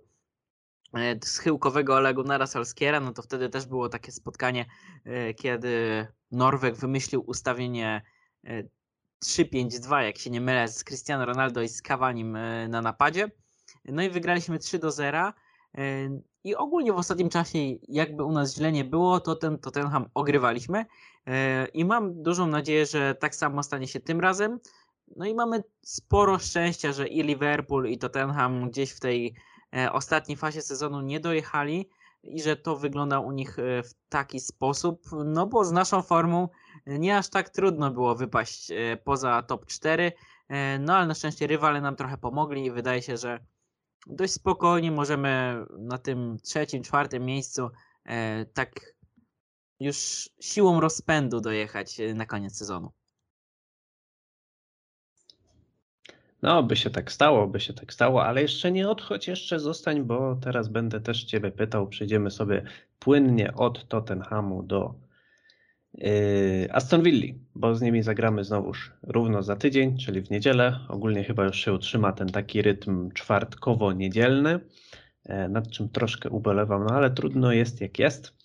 [0.94, 4.66] E, schyłkowego Olegu Narasalskiera, no to wtedy też było takie spotkanie,
[5.04, 8.02] e, kiedy Norweg wymyślił ustawienie
[9.24, 13.30] 3-5-2, e, jak się nie mylę, z Cristiano Ronaldo i z Cavanim na napadzie.
[13.84, 15.32] No i wygraliśmy 3 do 0.
[16.44, 17.58] I ogólnie w ostatnim czasie,
[17.88, 20.86] jakby u nas źle nie było, to ten Tottenham ogrywaliśmy.
[21.74, 24.60] I mam dużą nadzieję, że tak samo stanie się tym razem.
[25.16, 29.34] No i mamy sporo szczęścia, że i Liverpool, i Tottenham gdzieś w tej
[29.76, 31.88] E, ostatniej fazie sezonu nie dojechali
[32.22, 36.48] i że to wygląda u nich e, w taki sposób, no bo z naszą formą
[36.86, 40.12] nie aż tak trudno było wypaść e, poza top 4,
[40.80, 43.38] no ale na szczęście rywale nam trochę pomogli i wydaje się, że
[44.06, 47.70] dość spokojnie możemy na tym trzecim, czwartym miejscu
[48.54, 48.94] tak
[49.80, 52.92] już siłą rozpędu dojechać na koniec sezonu.
[56.42, 60.02] No, by się tak stało, by się tak stało, ale jeszcze nie odchodź, jeszcze zostań,
[60.02, 61.86] bo teraz będę też Ciebie pytał.
[61.86, 62.62] Przejdziemy sobie
[62.98, 64.94] płynnie od Tottenhamu do
[66.70, 70.80] Aston Villa, bo z nimi zagramy znowuż równo za tydzień, czyli w niedzielę.
[70.88, 74.60] Ogólnie chyba już się utrzyma ten taki rytm czwartkowo-niedzielny,
[75.28, 78.40] yy, nad czym troszkę ubolewam, no ale trudno jest jak jest.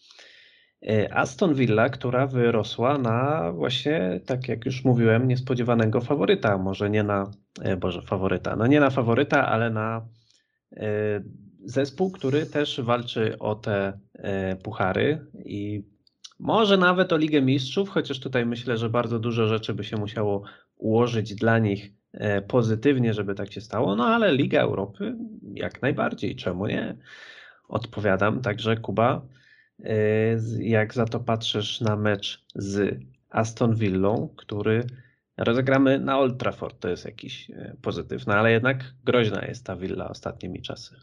[0.88, 6.58] E, Aston Villa, która wyrosła na właśnie, tak jak już mówiłem, niespodziewanego faworyta.
[6.58, 7.32] Może nie na,
[7.62, 8.56] e, Boże, faworyta.
[8.56, 10.08] No nie na faworyta, ale na
[10.78, 10.88] e,
[11.64, 14.00] zespół, który też walczy o te
[14.64, 15.84] puchary i
[16.40, 20.44] może nawet o Ligę Mistrzów, chociaż tutaj myślę, że bardzo dużo rzeczy by się musiało
[20.78, 21.94] ułożyć dla nich
[22.48, 23.96] pozytywnie, żeby tak się stało.
[23.96, 25.16] No ale Liga Europy
[25.54, 26.98] jak najbardziej, czemu nie?
[27.68, 28.42] Odpowiadam.
[28.42, 29.22] Także Kuba,
[29.84, 34.84] E, jak za to patrzysz na mecz z Aston Villą, który
[35.38, 39.76] rozegramy na Old Trafford, to jest jakiś e, pozytyw, no ale jednak groźna jest ta
[39.76, 40.96] Villa ostatnimi czasy.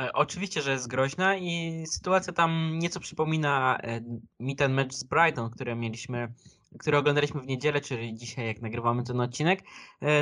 [0.00, 3.78] E, oczywiście, że jest groźna i sytuacja tam nieco przypomina
[4.40, 6.32] mi ten mecz z Brighton, który mieliśmy,
[6.78, 9.62] który oglądaliśmy w niedzielę, czyli dzisiaj jak nagrywamy ten odcinek,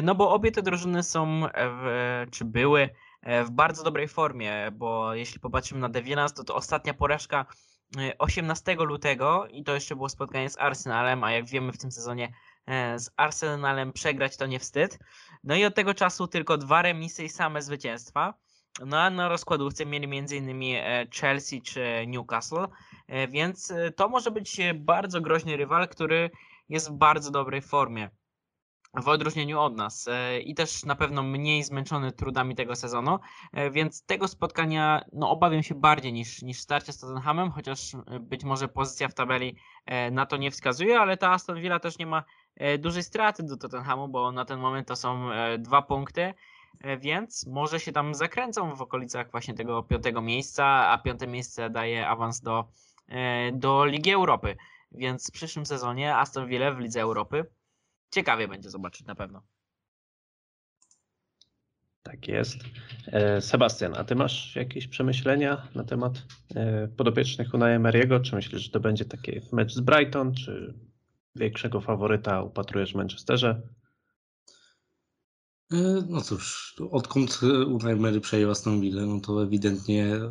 [0.03, 2.89] no bo obie te drużyny są, w, czy były
[3.23, 7.47] e, w bardzo dobrej formie, bo jeśli popatrzymy na Devilans, to to ostatnia porażka
[7.99, 11.93] e, 18 lutego i to jeszcze było spotkanie z Arsenalem, a jak wiemy w tym
[11.93, 12.33] sezonie
[12.67, 14.99] e, z Arsenalem przegrać to nie wstyd.
[15.45, 18.35] No i od tego czasu tylko dwa remisy i same zwycięstwa.
[18.81, 20.63] No na rozkładówce mieli m.in.
[20.63, 22.67] e, Chelsea czy Newcastle,
[23.09, 26.31] e, więc e, to może być bardzo groźny rywal, który
[26.69, 28.11] jest w bardzo dobrej formie.
[28.95, 30.09] W odróżnieniu od nas
[30.45, 33.19] i też na pewno mniej zmęczony trudami tego sezonu,
[33.71, 38.69] więc tego spotkania no, obawiam się bardziej niż, niż starcie z Tottenhamem, chociaż być może
[38.69, 39.57] pozycja w tabeli
[40.11, 42.25] na to nie wskazuje, ale ta Aston Villa też nie ma
[42.79, 46.35] dużej straty do Tottenhamu, bo na ten moment to są dwa punkty,
[47.01, 52.09] więc może się tam zakręcą w okolicach właśnie tego piątego miejsca, a piąte miejsce daje
[52.09, 52.69] awans do,
[53.09, 54.57] e, do Ligi Europy.
[54.93, 57.45] Więc w przyszłym sezonie Aston Villa w Lidze Europy
[58.11, 59.43] ciekawie będzie zobaczyć na pewno.
[62.03, 62.59] Tak jest.
[63.07, 66.13] E, Sebastian, a ty masz jakieś przemyślenia na temat
[66.55, 68.23] e, podopiecznych Unai Emery'ego?
[68.23, 70.75] Czy myślisz, że to będzie taki mecz z Brighton, czy
[71.37, 73.63] większego faworyta upatrujesz w Manchesterze?
[75.73, 80.31] E, No cóż, odkąd Unai Emery przejął Aston no to ewidentnie e,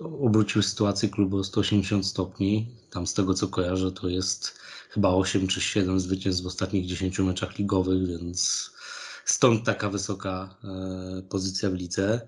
[0.00, 2.76] obrócił sytuację klubu o 180 stopni.
[2.90, 4.58] Tam z tego co kojarzę, to jest
[4.90, 8.70] chyba 8 czy 7 zwycięstw w ostatnich 10 meczach ligowych, więc
[9.24, 12.20] stąd taka wysoka e, pozycja w lidze.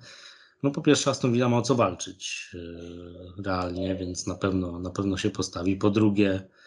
[0.63, 4.91] No po pierwsze Aston Villa ma o co walczyć e, realnie, więc na pewno, na
[4.91, 5.77] pewno się postawi.
[5.77, 6.58] Po drugie, e,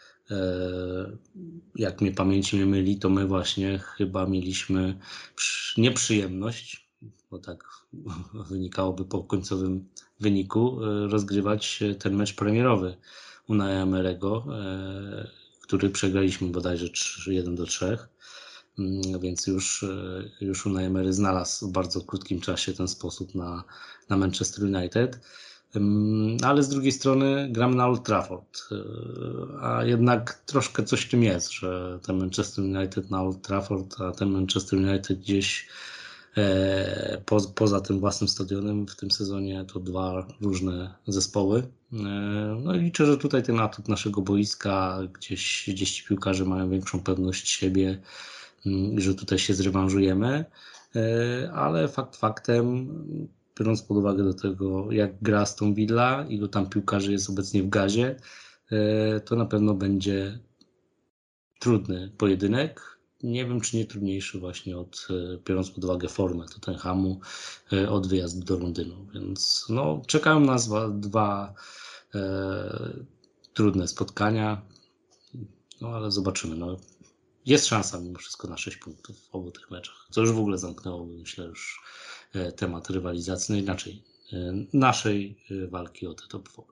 [1.76, 4.98] jak mnie pamięć nie myli, to my właśnie chyba mieliśmy
[5.36, 6.90] przy- nieprzyjemność,
[7.32, 7.64] bo tak
[8.50, 9.86] wynikałoby po końcowym
[10.20, 12.98] wyniku, e, rozgrywać ten mecz premierowy
[13.48, 15.28] Unai Emery'ego, e,
[15.62, 16.88] który przegraliśmy bodajże
[17.28, 17.98] 1 do 3.
[18.80, 23.64] Mm, Więc już, e, już Unai Emery znalazł w bardzo krótkim czasie ten sposób na,
[24.10, 25.20] na Manchester United.
[26.44, 28.76] Ale z drugiej strony gramy na Old Trafford, e,
[29.62, 34.12] a jednak troszkę coś w tym jest, że ten Manchester United na Old Trafford, a
[34.12, 35.68] ten Manchester United gdzieś
[36.38, 41.64] e, po, poza tym własnym stadionem w tym sezonie to dwa różne zespoły.
[41.94, 41.98] E,
[42.64, 47.00] No i liczę, że tutaj ten atut naszego boiska, gdzieś, gdzieś ci piłkarze mają większą
[47.00, 48.02] pewność siebie,
[48.66, 50.46] mm, że tutaj się zrewanżujemy,
[51.54, 52.90] ale fakt faktem,
[53.62, 57.70] biorąc pod uwagę do tego, jak gra Aston Villa, ilu tam piłkarzy jest obecnie w
[57.70, 58.16] gazie,
[58.72, 60.40] e, to na pewno będzie
[61.60, 62.98] trudny pojedynek.
[63.24, 67.20] Nie wiem, czy nie trudniejszy właśnie od, e, biorąc pod uwagę formę Tottenhamu,
[67.74, 69.08] e, od wyjazdu do Londynu.
[69.14, 71.54] Więc no, czekają nas dwa, dwa
[72.16, 72.94] e,
[73.54, 74.62] trudne spotkania,
[75.82, 76.56] no ale zobaczymy.
[76.56, 76.78] No,
[77.46, 80.58] jest szansa mimo wszystko na 6 punktów w obu tych meczach, co już w ogóle
[80.58, 81.82] zamknęłoby, myślę, już
[82.56, 84.04] temat rywalizacji, no inaczej,
[84.34, 84.38] e,
[84.74, 86.68] naszej e, walki o te top 4.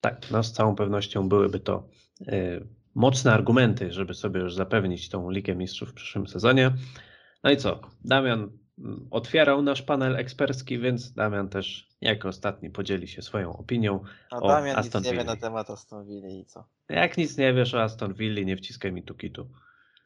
[0.00, 1.88] Tak, no z całą pewnością byłyby to
[2.28, 2.60] e,
[2.94, 6.72] mocne argumenty, żeby sobie już zapewnić tą Ligę Mistrzów w przyszłym sezonie.
[7.44, 7.80] No i co?
[8.04, 14.00] Damian mm, otwierał nasz panel ekspercki, więc Damian też jako ostatni podzieli się swoją opinią.
[14.30, 16.64] A O, Damian Aston nic nie wie na temat Aston Villa i co?
[16.88, 19.48] Jak nic nie wiesz o Aston Villa, nie wciskaj mi tu kitu.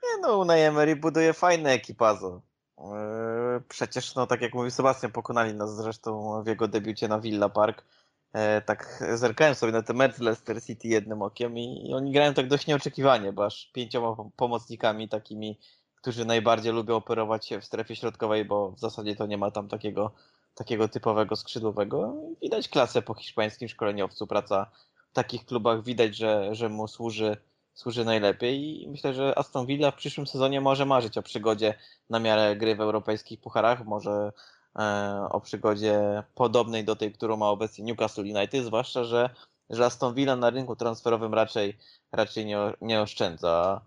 [0.03, 2.43] Nie no, Unai Emery buduje fajne ekipazo.
[2.81, 7.49] Yy, Przecież, no tak jak mówił Sebastian, pokonali nas zresztą w jego debiucie na Villa
[7.49, 7.85] Park.
[8.33, 12.13] E, Tak zerkałem sobie na te mecz z Leicester City jednym okiem i, i oni
[12.13, 15.59] grają tak dość nieoczekiwanie, bo aż pięcioma pom- pomocnikami takimi,
[15.97, 19.69] którzy najbardziej lubią operować się w strefie środkowej, bo w zasadzie to nie ma tam
[19.69, 20.13] takiego,
[20.55, 22.15] takiego typowego skrzydłowego.
[22.43, 24.71] Widać klasę po hiszpańskim szkoleniowcu, praca
[25.11, 27.37] w takich klubach widać, że, że mu służy
[27.75, 31.75] służy najlepiej i myślę, że Aston Villa w przyszłym sezonie może marzyć o przygodzie
[32.11, 34.33] na miarę gry w europejskich pucharach, może
[34.79, 39.31] e, o przygodzie podobnej do tej, którą ma obecnie Newcastle United, zwłaszcza, że,
[39.71, 41.79] że Aston Villa na rynku transferowym raczej,
[42.13, 43.81] raczej nie, nie oszczędza.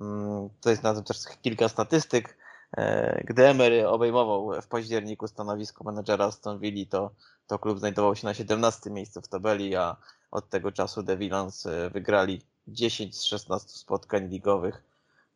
[0.00, 2.36] Mm, To jest na też kilka statystyk.
[2.76, 7.10] E, Gdy Emery obejmował w październiku stanowisko menedżera Aston Villa, to,
[7.46, 9.96] to klub znajdował się na 17 miejscu w tabeli, a
[10.30, 14.82] od tego czasu The Villans e, wygrali 10 z 16 spotkań ligowych.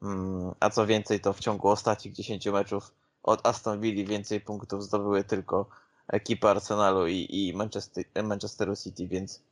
[0.03, 4.85] Mm, A co więcej, to w ciągu ostatnich 10 meczów od Aston Villa więcej punktów
[4.85, 5.66] zdobyły tylko
[6.09, 9.43] ekipy Arsenalu i, i Manchester, Manchesteru City, więc,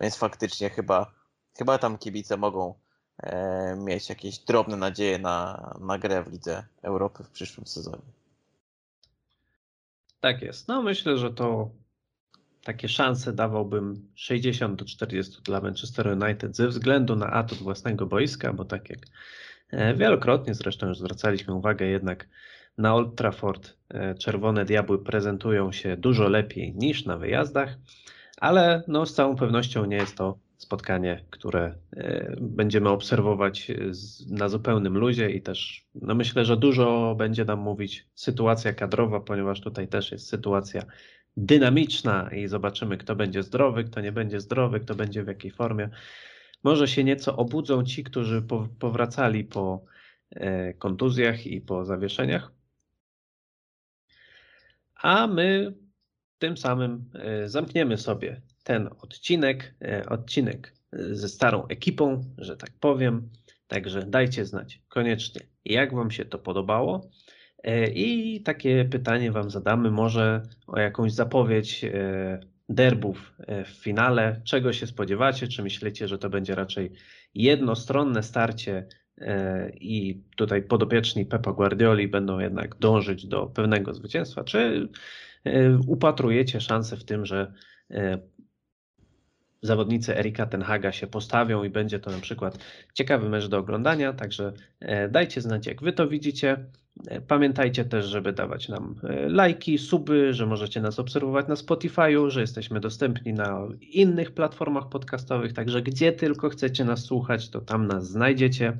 [0.00, 1.12] więc faktycznie chyba,
[1.58, 2.74] chyba tam kibice mogą
[3.18, 8.02] e, mieć jakieś drobne nadzieje na, na grę w Lidze Europy w przyszłym sezonie.
[10.20, 10.68] Tak jest.
[10.68, 11.70] No myślę, że to
[12.64, 18.52] takie szanse dawałbym 60 do 40 dla Manchester United ze względu na atut własnego boiska,
[18.52, 18.98] bo tak jak
[19.70, 22.28] e, wielokrotnie zresztą już zwracaliśmy uwagę, jednak
[22.78, 27.78] na Old Trafford e, Czerwone Diabły prezentują się dużo lepiej niż na wyjazdach,
[28.36, 33.70] ale no, z całą pewnością nie jest to spotkanie, które e, będziemy obserwować
[34.30, 39.60] na zupełnym luzie i też no myślę, że dużo będzie nam mówić sytuacja kadrowa, ponieważ
[39.60, 40.82] tutaj też jest sytuacja
[41.36, 45.88] dynamiczna i zobaczymy, kto będzie zdrowy, kto nie będzie zdrowy, kto będzie w jakiej formie.
[46.64, 49.84] Może się nieco obudzą ci, którzy po- powracali po
[50.30, 52.52] e, kontuzjach i po zawieszeniach.
[54.94, 55.74] A my
[56.38, 63.30] tym samym e, zamkniemy sobie ten odcinek, e, odcinek ze starą ekipą, że tak powiem.
[63.66, 67.10] Także dajcie znać koniecznie, jak Wam się to podobało.
[67.62, 74.40] E, I takie pytanie Wam zadamy, może o jakąś zapowiedź e, derbów e, w finale.
[74.44, 75.48] Czego się spodziewacie?
[75.48, 76.92] Czy myślicie, że to będzie raczej
[77.34, 78.86] jednostronne starcie
[79.80, 84.44] i tutaj podopieczni Pepa Guardioli będą jednak dążyć do pewnego zwycięstwa?
[84.44, 84.88] Czy
[85.86, 87.52] upatrujecie szansę w tym, że
[89.62, 92.58] zawodnicy Erika Tenhaga się postawią i będzie to na przykład
[92.94, 96.64] ciekawy mecz do oglądania, także e, dajcie znać jak wy to widzicie.
[97.08, 102.30] E, Pamiętajcie też, żeby dawać nam e, lajki, suby, że możecie nas obserwować na Spotify'u,
[102.30, 107.86] że jesteśmy dostępni na innych platformach podcastowych, także gdzie tylko chcecie nas słuchać, to tam
[107.86, 108.76] nas znajdziecie.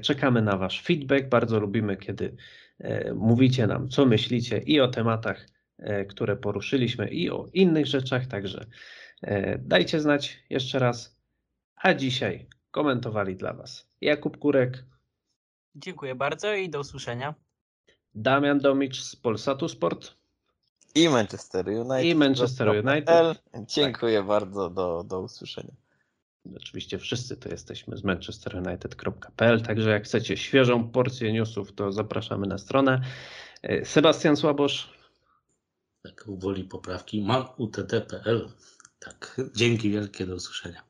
[0.00, 2.36] Czekamy na wasz feedback, bardzo lubimy, kiedy
[3.14, 5.46] mówicie nam, co myślicie i o tematach,
[6.08, 8.66] które poruszyliśmy, i o innych rzeczach, także
[9.58, 11.18] dajcie znać jeszcze raz.
[11.76, 14.84] A dzisiaj komentowali dla was Jakub Kurek,
[15.78, 17.34] Dziękuję bardzo i do usłyszenia.
[18.14, 20.14] Damian Domicz z Polsatu Sport.
[20.94, 22.04] I Manchester United.
[22.04, 23.08] I Manchester United.
[23.08, 23.34] L.
[23.54, 25.72] Dziękuję bardzo, do, do usłyszenia.
[26.56, 32.58] Oczywiście wszyscy to jesteśmy z manchesterunited.pl, także jak chcecie świeżą porcję newsów, to zapraszamy na
[32.58, 33.00] stronę.
[33.62, 34.92] E, Sebastian Słabosz,
[36.02, 37.22] Tak, woli poprawki.
[37.22, 38.48] Mam utt.pl.
[38.98, 40.82] Tak, dzięki wielkie, do usłyszenia.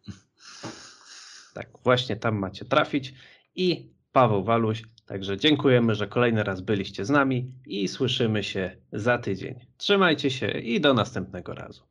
[1.54, 3.14] tak właśnie tam macie trafić
[3.54, 9.18] i Paweł Waluś, także dziękujemy, że kolejny raz byliście z nami i słyszymy się za
[9.18, 9.66] tydzień.
[9.76, 11.87] Trzymajcie się i do następnego razu.